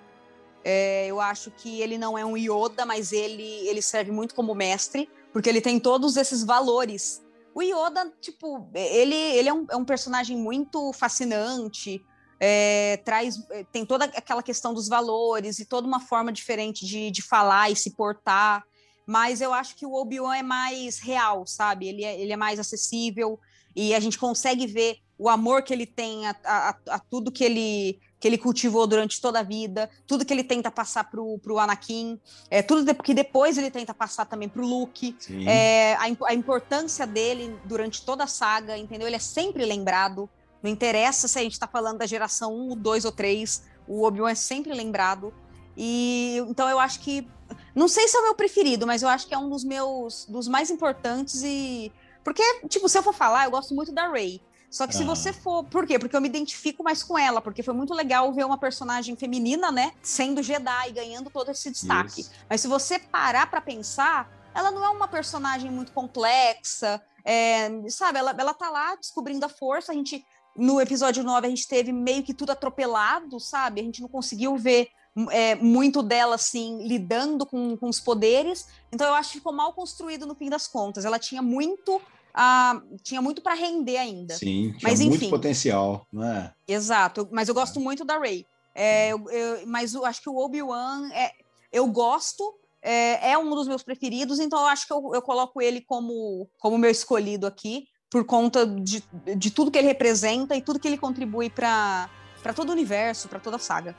[0.63, 4.55] É, eu acho que ele não é um Yoda, mas ele, ele serve muito como
[4.55, 7.24] mestre, porque ele tem todos esses valores.
[7.55, 12.05] O Yoda, tipo, ele, ele é, um, é um personagem muito fascinante,
[12.41, 17.11] é, traz é, tem toda aquela questão dos valores e toda uma forma diferente de,
[17.13, 18.65] de falar e se portar.
[19.07, 21.87] Mas eu acho que o Obi-Wan é mais real, sabe?
[21.87, 23.39] Ele é, ele é mais acessível
[23.77, 27.45] e a gente consegue ver o amor que ele tem a, a, a tudo que
[27.45, 31.59] ele que ele cultivou durante toda a vida, tudo que ele tenta passar pro, pro
[31.59, 32.19] Anakin,
[32.51, 35.15] é, tudo que depois ele tenta passar também pro Luke,
[35.47, 39.07] é, a, a importância dele durante toda a saga, entendeu?
[39.07, 40.27] Ele é sempre lembrado.
[40.63, 44.31] Não interessa se a gente está falando da geração 1, 2 ou 3, o Obi-Wan
[44.31, 45.31] é sempre lembrado.
[45.77, 47.29] E então eu acho que.
[47.75, 50.25] Não sei se é o meu preferido, mas eu acho que é um dos meus
[50.31, 51.93] dos mais importantes e.
[52.25, 54.41] Porque, tipo, se eu for falar, eu gosto muito da Rey.
[54.75, 54.99] Só que ah.
[54.99, 55.63] se você for.
[55.63, 56.01] Por quê?
[56.01, 59.71] Porque eu me identifico mais com ela, porque foi muito legal ver uma personagem feminina,
[59.71, 59.93] né?
[60.03, 62.23] Sendo Jedi, ganhando todo esse destaque.
[62.23, 62.33] Isso.
[62.51, 67.01] Mas se você parar para pensar, ela não é uma personagem muito complexa.
[67.25, 71.51] É, sabe, ela, ela tá lá descobrindo a força, a gente no episódio 9 a
[71.51, 73.81] gente teve meio que tudo atropelado, sabe?
[73.81, 74.89] A gente não conseguiu ver
[75.31, 78.67] é, muito dela, assim, lidando com, com os poderes.
[78.93, 81.05] Então eu acho que ficou mal construído no fim das contas.
[81.05, 82.01] Ela tinha muito
[82.35, 84.35] Uh, tinha muito para render ainda.
[84.35, 86.53] Sim, tinha mas, muito enfim, potencial, não é?
[86.67, 88.45] Exato, mas eu gosto muito da Rey.
[88.75, 91.31] É, eu, eu, mas eu acho que o Obi-Wan, é,
[91.73, 92.43] eu gosto,
[92.83, 96.49] é, é, um dos meus preferidos, então eu acho que eu, eu coloco ele como,
[96.59, 99.03] como meu escolhido aqui por conta de,
[99.37, 102.09] de tudo que ele representa e tudo que ele contribui para
[102.55, 103.97] todo o universo, para toda a saga.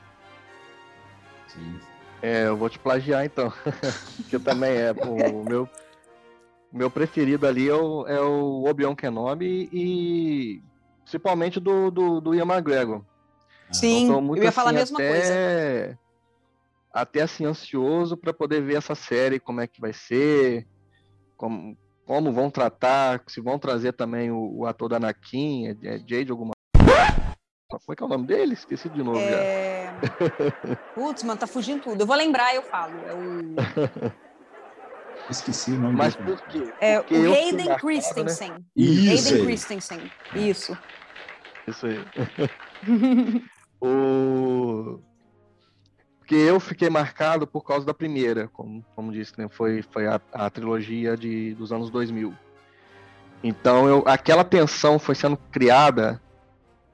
[1.48, 1.78] Sim.
[2.22, 3.52] É, eu vou te plagiar então,
[4.28, 5.68] que também é o meu
[6.76, 10.62] meu preferido ali é o, é o Obi-Wan Kenobi e
[11.02, 13.02] principalmente do, do, do Ian McGregor.
[13.72, 15.98] Sim, então, eu ia falar assim, a mesma até, coisa.
[16.92, 20.66] Até assim, ansioso para poder ver essa série, como é que vai ser,
[21.36, 25.98] como, como vão tratar, se vão trazer também o, o ator da Anakin, é, é
[26.06, 26.52] Jade alguma
[27.68, 28.54] como é que é o nome dele?
[28.54, 29.86] Esqueci de novo é...
[29.86, 30.76] já.
[30.94, 32.00] Putz, mano, tá fugindo tudo.
[32.00, 32.94] Eu vou lembrar, eu falo.
[33.06, 34.16] É o...
[35.30, 36.72] Esqueci o nome Mas por quê?
[36.80, 38.52] É Porque o Hayden Christensen.
[38.52, 38.60] Né?
[38.76, 40.12] Isso Hayden Christensen.
[40.34, 40.78] Isso.
[41.66, 42.04] Isso aí.
[43.80, 45.00] o
[46.26, 49.46] porque eu fiquei marcado por causa da primeira, como, como disse, né?
[49.48, 52.34] Foi, foi a, a trilogia de, dos anos 2000.
[53.44, 56.20] Então, eu, aquela tensão foi sendo criada,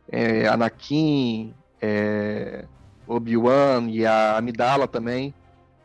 [0.07, 2.67] é, Anakin, é,
[3.07, 5.35] Obi-Wan e a Amidala também,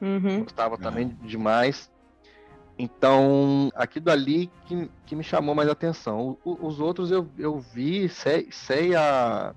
[0.02, 0.44] uhum.
[0.44, 0.82] gostava uhum.
[0.82, 1.90] também demais.
[2.80, 6.38] Então, aquilo ali que, que me chamou mais atenção.
[6.46, 9.56] O, os outros eu, eu vi, sei, sei a,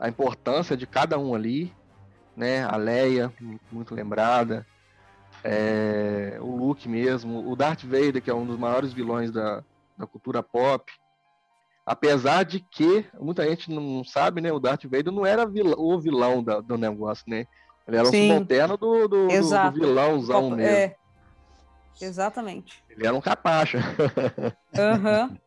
[0.00, 1.72] a importância de cada um ali,
[2.34, 2.64] né?
[2.64, 3.32] A Leia,
[3.70, 4.66] muito lembrada.
[5.42, 9.62] É, o Luke mesmo, o Darth Vader, que é um dos maiores vilões da,
[9.98, 10.90] da cultura pop.
[11.84, 14.50] Apesar de que, muita gente não sabe, né?
[14.50, 17.44] O Darth Vader não era vilão, o vilão da, do negócio, né?
[17.86, 18.24] Ele era Sim.
[18.24, 20.74] um subalterno do, do, do, do vilãozão mesmo.
[20.74, 20.96] É.
[22.00, 22.82] Exatamente.
[22.88, 23.78] Ele era um capacha.
[24.76, 25.30] Aham.
[25.30, 25.44] Uhum.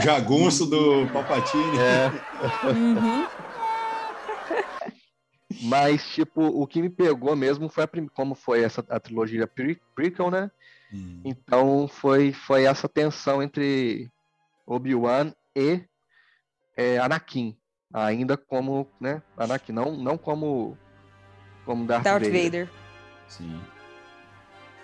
[0.00, 1.78] Jagunço do Palpatine.
[1.78, 2.10] É.
[2.68, 3.26] Uhum.
[5.62, 8.06] Mas, tipo, o que me pegou mesmo foi a prim...
[8.06, 10.50] como foi essa a trilogia pre prequel, né?
[10.92, 11.20] Hum.
[11.24, 14.10] Então foi, foi essa tensão entre
[14.66, 15.84] Obi-Wan e
[16.76, 17.56] é, Anakin.
[17.92, 20.78] Ainda como, né, Anakin, não, não como,
[21.64, 22.44] como Darth, Darth Vader.
[22.44, 22.70] Vader.
[23.26, 23.60] Sim.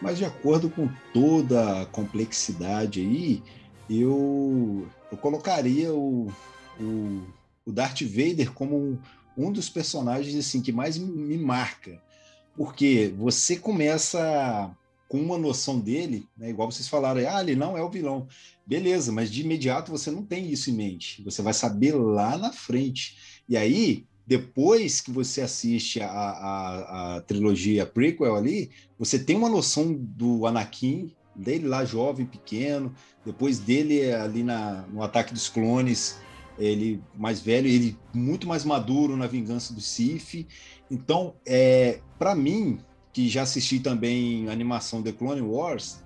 [0.00, 3.42] Mas de acordo com toda a complexidade aí,
[3.88, 6.30] eu, eu colocaria o,
[6.78, 7.22] o,
[7.64, 8.98] o Darth Vader como um,
[9.36, 12.00] um dos personagens assim que mais me marca,
[12.56, 14.70] porque você começa
[15.08, 18.26] com uma noção dele, né, igual vocês falaram, ah, ele não é o vilão.
[18.66, 21.22] Beleza, mas de imediato você não tem isso em mente.
[21.22, 23.16] Você vai saber lá na frente.
[23.48, 29.48] E aí, depois que você assiste a, a, a, trilogia prequel ali, você tem uma
[29.48, 32.92] noção do Anakin, dele lá jovem, pequeno,
[33.24, 36.18] depois dele ali na, no Ataque dos Clones,
[36.58, 40.46] ele mais velho, ele muito mais maduro na Vingança do Sith.
[40.90, 42.78] Então, é, para mim,
[43.12, 46.02] que já assisti também a animação The Clone Wars,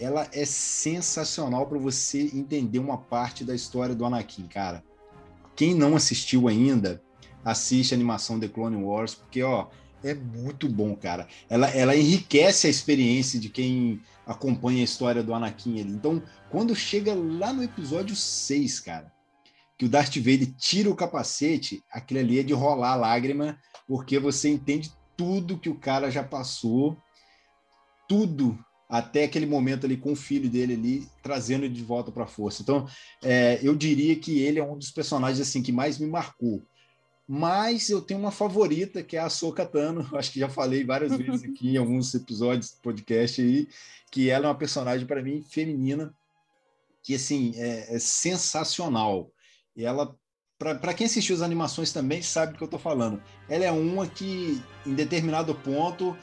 [0.00, 4.82] ela é sensacional para você entender uma parte da história do Anakin, cara.
[5.54, 7.02] Quem não assistiu ainda,
[7.44, 9.68] assiste a animação The Clone Wars, porque ó,
[10.02, 11.28] é muito bom, cara.
[11.48, 15.92] Ela, ela enriquece a experiência de quem acompanha a história do Anakin ali.
[15.92, 19.12] Então, quando chega lá no episódio 6, cara,
[19.78, 24.18] que o Darth Vader tira o capacete, aquilo ali é de rolar a lágrima, porque
[24.18, 26.96] você entende tudo que o cara já passou,
[28.08, 32.24] tudo até aquele momento ali com o filho dele ali, trazendo ele de volta para
[32.24, 32.60] a força.
[32.62, 32.86] Então,
[33.22, 36.62] é, eu diria que ele é um dos personagens assim que mais me marcou.
[37.26, 40.08] Mas eu tenho uma favorita, que é a Ahsoka Tano.
[40.16, 43.68] Acho que já falei várias vezes aqui em alguns episódios do podcast aí,
[44.10, 46.14] que ela é uma personagem para mim feminina
[47.02, 49.30] que assim é, é sensacional.
[49.76, 50.16] E ela
[50.58, 53.20] para quem assistiu as animações também sabe do que eu estou falando.
[53.48, 56.16] Ela é uma que, em determinado ponto,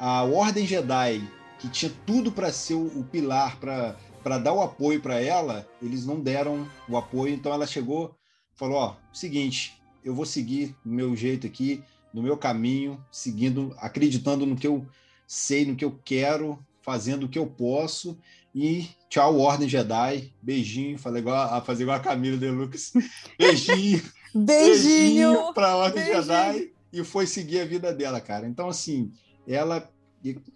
[0.00, 1.22] a Ordem Jedi,
[1.60, 6.04] que tinha tudo para ser o, o pilar, para dar o apoio para ela, eles
[6.04, 7.32] não deram o apoio.
[7.32, 8.16] Então ela chegou,
[8.56, 11.82] falou: Ó, seguinte, eu vou seguir do meu jeito aqui,
[12.12, 14.86] no meu caminho, seguindo, acreditando no que eu
[15.26, 18.16] sei, no que eu quero, fazendo o que eu posso.
[18.54, 20.32] E tchau, Ordem Jedi.
[20.40, 20.98] Beijinho.
[20.98, 22.92] Falei igual a, fazer igual a Camila de Lucas.
[23.36, 24.00] Beijinho.
[24.32, 24.44] beijinho.
[24.44, 26.22] beijinho pra Ordem beijinho.
[26.22, 26.72] Jedi.
[26.92, 28.46] E foi seguir a vida dela, cara.
[28.46, 29.10] Então, assim,
[29.48, 29.90] ela.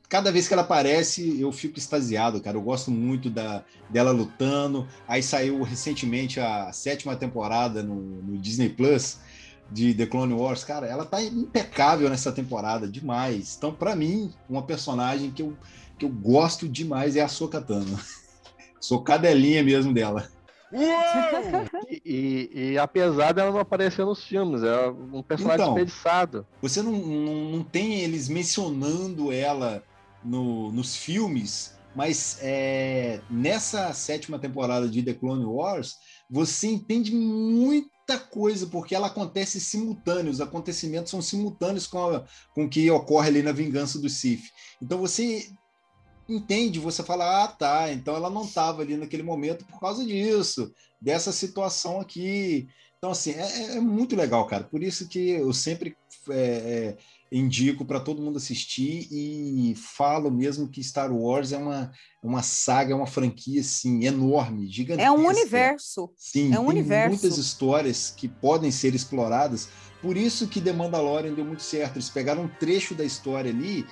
[0.08, 2.56] Cada vez que ela aparece, eu fico extasiado, cara.
[2.56, 4.88] Eu gosto muito da, dela lutando.
[5.06, 9.18] Aí saiu recentemente a sétima temporada no, no Disney Plus
[9.70, 13.56] de The Clone Wars, cara, ela tá impecável nessa temporada, demais.
[13.56, 15.56] Então, para mim, uma personagem que eu
[15.98, 17.98] que eu gosto demais é a Sokatano.
[18.80, 20.28] Sou cadelinha mesmo dela.
[21.90, 26.46] e, e, e, apesar dela não aparecer nos filmes, é um personagem então, desperdiçado.
[26.62, 29.82] Você não, não, não, tem eles mencionando ela
[30.22, 35.96] no, nos filmes, mas é, nessa sétima temporada de The Clone Wars,
[36.30, 42.24] você entende muita coisa, porque ela acontece simultâneo, os acontecimentos são simultâneos com, a,
[42.54, 44.44] com o que ocorre ali na Vingança do Sith.
[44.80, 45.50] Então você
[46.28, 50.72] entende, você fala, ah, tá, então ela não estava ali naquele momento por causa disso,
[51.00, 52.68] dessa situação aqui.
[52.98, 54.64] Então, assim, é, é, é muito legal, cara.
[54.64, 55.96] Por isso que eu sempre
[56.28, 56.96] é, é
[57.30, 62.92] indico para todo mundo assistir e falo mesmo que Star Wars é uma, uma saga,
[62.92, 65.08] é uma franquia, assim, enorme, gigantesca.
[65.08, 66.10] É um universo.
[66.16, 67.08] Sim, é um tem universo.
[67.10, 69.68] muitas histórias que podem ser exploradas.
[70.00, 71.96] Por isso que The Mandalorian deu muito certo.
[71.96, 73.84] Eles pegaram um trecho da história ali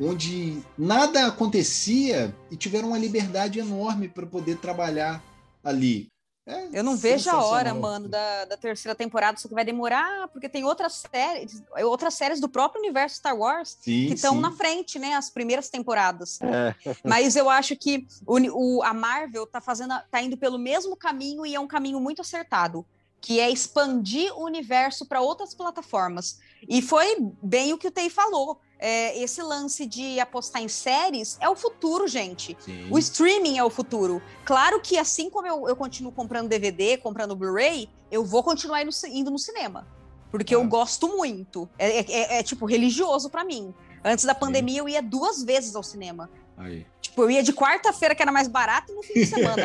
[0.00, 5.22] onde nada acontecia e tiveram uma liberdade enorme para poder trabalhar
[5.62, 6.08] ali.
[6.48, 10.28] É eu não vejo a hora, mano, da, da terceira temporada, só que vai demorar,
[10.28, 14.50] porque tem outras séries, outras séries do próprio universo Star Wars sim, que estão na
[14.52, 15.14] frente, né?
[15.14, 16.40] As primeiras temporadas.
[16.40, 16.74] É.
[17.04, 18.38] Mas eu acho que o,
[18.78, 22.22] o, a Marvel tá fazendo, tá indo pelo mesmo caminho e é um caminho muito
[22.22, 22.84] acertado,
[23.20, 26.38] que é expandir o universo para outras plataformas.
[26.66, 31.36] E foi bem o que o Tei falou é, esse lance de apostar em séries
[31.40, 32.56] é o futuro, gente.
[32.60, 32.88] Sim.
[32.90, 34.22] O streaming é o futuro.
[34.44, 38.90] Claro que assim como eu, eu continuo comprando DVD, comprando Blu-ray, eu vou continuar indo,
[39.08, 39.86] indo no cinema.
[40.30, 40.58] Porque ah.
[40.58, 41.68] eu gosto muito.
[41.78, 43.74] É, é, é, é tipo religioso para mim.
[44.04, 44.80] Antes da pandemia, Sim.
[44.80, 46.30] eu ia duas vezes ao cinema.
[46.56, 46.86] Aí.
[47.00, 49.62] Tipo, eu ia de quarta-feira, que era mais barato, e no fim de semana.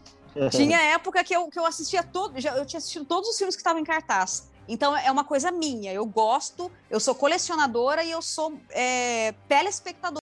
[0.50, 2.40] tinha época que eu, que eu assistia todo.
[2.40, 4.48] Já, eu tinha assistido todos os filmes que estavam em cartaz.
[4.68, 5.92] Então é uma coisa minha.
[5.92, 10.24] Eu gosto, eu sou colecionadora e eu sou é, telespectadora.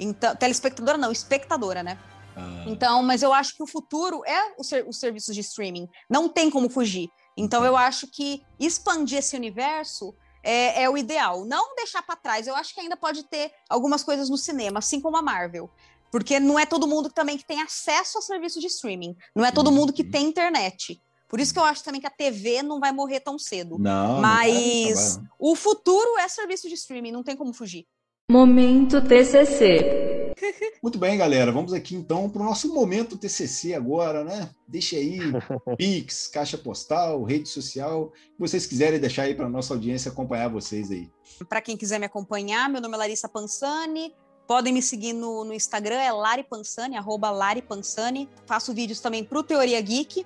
[0.00, 1.98] Então, telespectadora não, espectadora, né?
[2.36, 2.64] Ah.
[2.66, 5.88] Então, mas eu acho que o futuro é os ser, serviços de streaming.
[6.08, 7.08] Não tem como fugir.
[7.36, 11.44] Então, eu acho que expandir esse universo é, é o ideal.
[11.44, 12.46] Não deixar para trás.
[12.46, 15.68] Eu acho que ainda pode ter algumas coisas no cinema, assim como a Marvel.
[16.10, 19.16] Porque não é todo mundo também que tem acesso a serviço de streaming.
[19.34, 21.02] Não é todo mundo que tem internet.
[21.28, 23.78] Por isso que eu acho também que a TV não vai morrer tão cedo.
[23.78, 24.20] Não.
[24.20, 27.86] Mas não o futuro é serviço de streaming, não tem como fugir.
[28.30, 30.34] Momento TCC.
[30.82, 31.50] Muito bem, galera.
[31.50, 34.50] Vamos aqui então para o nosso momento TCC agora, né?
[34.66, 35.18] Deixe aí
[35.76, 40.48] Pix, caixa postal, rede social, que vocês quiserem deixar aí para a nossa audiência acompanhar
[40.48, 41.10] vocês aí.
[41.48, 44.14] Para quem quiser me acompanhar, meu nome é Larissa Pansani.
[44.46, 48.28] Podem me seguir no, no Instagram, é Lari Pansani, arroba Lari Pansani.
[48.46, 50.24] Faço vídeos também para o Teoria Geek.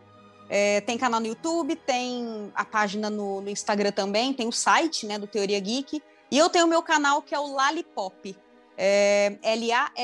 [0.48, 5.06] É, tem canal no YouTube, tem a página no, no, Instagram também, tem o site
[5.06, 6.02] né, do Teoria Geek.
[6.30, 8.36] E eu tenho o meu canal que é o Lalipop.
[8.76, 10.02] É, L-A-L-L-I-P-O-P.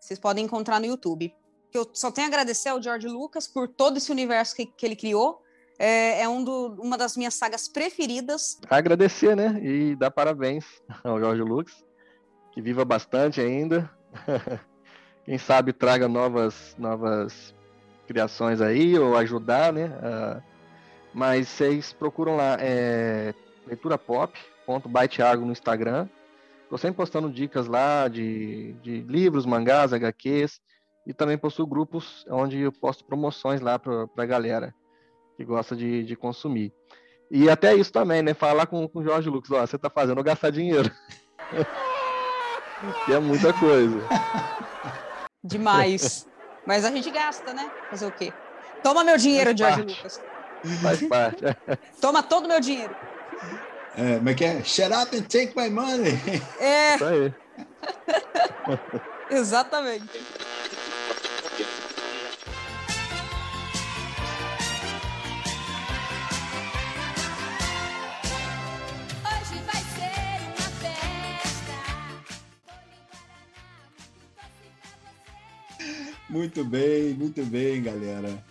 [0.00, 1.34] Vocês podem encontrar no YouTube.
[1.72, 4.96] Eu só tenho a agradecer ao George Lucas por todo esse universo que, que ele
[4.96, 5.42] criou.
[5.78, 8.58] É, é um do, uma das minhas sagas preferidas.
[8.70, 9.60] Agradecer, né?
[9.62, 10.64] E dar parabéns
[11.04, 11.84] ao George Lucas,
[12.52, 13.90] que viva bastante ainda.
[15.24, 17.54] quem sabe traga novas, novas
[18.06, 19.86] criações aí, ou ajudar, né?
[19.86, 20.42] Uh,
[21.12, 23.34] mas vocês procuram lá, é,
[23.66, 26.08] leitura pop, ponto no Instagram.
[26.62, 30.60] Estou sempre postando dicas lá de, de livros, mangás, HQs,
[31.06, 34.74] e também possuo grupos onde eu posto promoções lá para a galera
[35.36, 36.72] que gosta de, de consumir.
[37.30, 38.34] E até isso também, né?
[38.34, 40.90] Falar com, com o Jorge Lucas, ó, você tá fazendo gastar dinheiro.
[43.04, 44.00] que é muita coisa.
[45.42, 46.28] Demais.
[46.66, 47.70] Mas a gente gasta, né?
[47.88, 48.32] Fazer o quê?
[48.82, 49.96] Toma meu dinheiro, Faz Jorge parte.
[49.96, 50.20] Lucas.
[50.82, 51.42] Faz parte.
[52.00, 52.94] Toma todo o meu dinheiro.
[53.94, 56.12] É, mas que é shut up and take my money.
[56.58, 56.96] É.
[56.96, 57.34] Isso aí.
[59.30, 60.10] Exatamente.
[76.36, 78.44] Muito bem, muito bem, galera.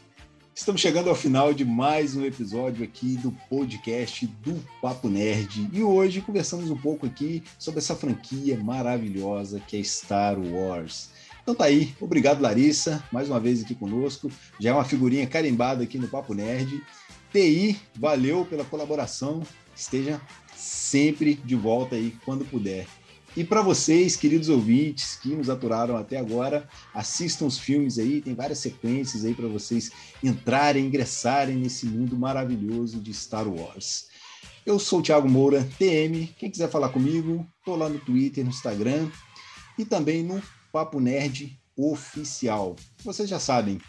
[0.56, 5.70] Estamos chegando ao final de mais um episódio aqui do podcast do Papo Nerd.
[5.72, 11.12] E hoje conversamos um pouco aqui sobre essa franquia maravilhosa que é Star Wars.
[11.44, 14.32] Então tá aí, obrigado Larissa, mais uma vez aqui conosco.
[14.60, 16.82] Já é uma figurinha carimbada aqui no Papo Nerd.
[17.32, 19.44] TI, valeu pela colaboração.
[19.76, 20.20] Esteja
[20.56, 22.88] sempre de volta aí quando puder.
[23.38, 28.34] E para vocês, queridos ouvintes que nos aturaram até agora, assistam os filmes aí, tem
[28.34, 29.92] várias sequências aí para vocês
[30.24, 34.06] entrarem, ingressarem nesse mundo maravilhoso de Star Wars.
[34.66, 36.34] Eu sou o Thiago Moura, TM.
[36.40, 39.12] Quem quiser falar comigo, tô lá no Twitter, no Instagram
[39.78, 42.78] e também no Papo Nerd Oficial.
[43.04, 43.82] Vocês já sabem,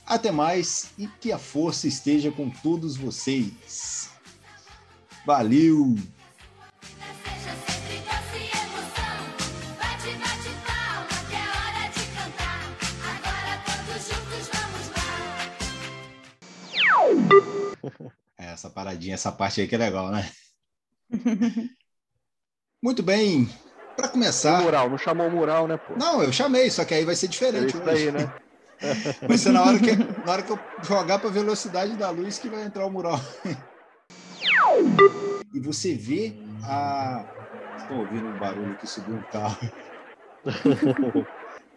[0.06, 4.10] Até mais e que a força esteja com todos vocês.
[5.26, 5.96] Valeu!
[18.38, 20.30] Essa paradinha, essa parte aí que é legal, né?
[22.82, 23.50] Muito bem.
[23.96, 24.62] Para começar.
[24.62, 25.96] O mural, não chamou o mural, né, pô?
[25.98, 27.76] Não, eu chamei, só que aí vai ser diferente.
[27.76, 28.32] É isso aí, né?
[29.28, 32.38] Vai ser na hora que, na hora que eu jogar para a velocidade da luz
[32.38, 33.20] que vai entrar o mural.
[35.54, 37.26] E você vê a.
[37.78, 39.58] Estão ouvindo um barulho que subiu um carro.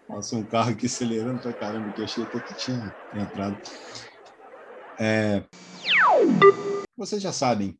[0.09, 3.57] Nossa, um carro aqui acelerando pra caramba, que eu achei até que tinha entrado.
[4.99, 5.45] É...
[6.97, 7.79] Vocês já sabem,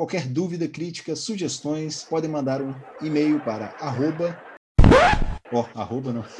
[0.00, 4.42] Qualquer dúvida, crítica, sugestões, podem mandar um e-mail para arroba.
[5.52, 6.24] Ó, oh, arroba não.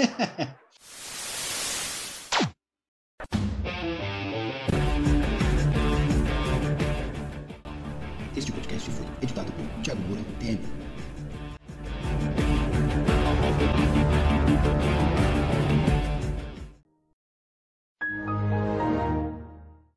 [8.34, 10.58] este podcast foi editado por Thiago Moura, PM.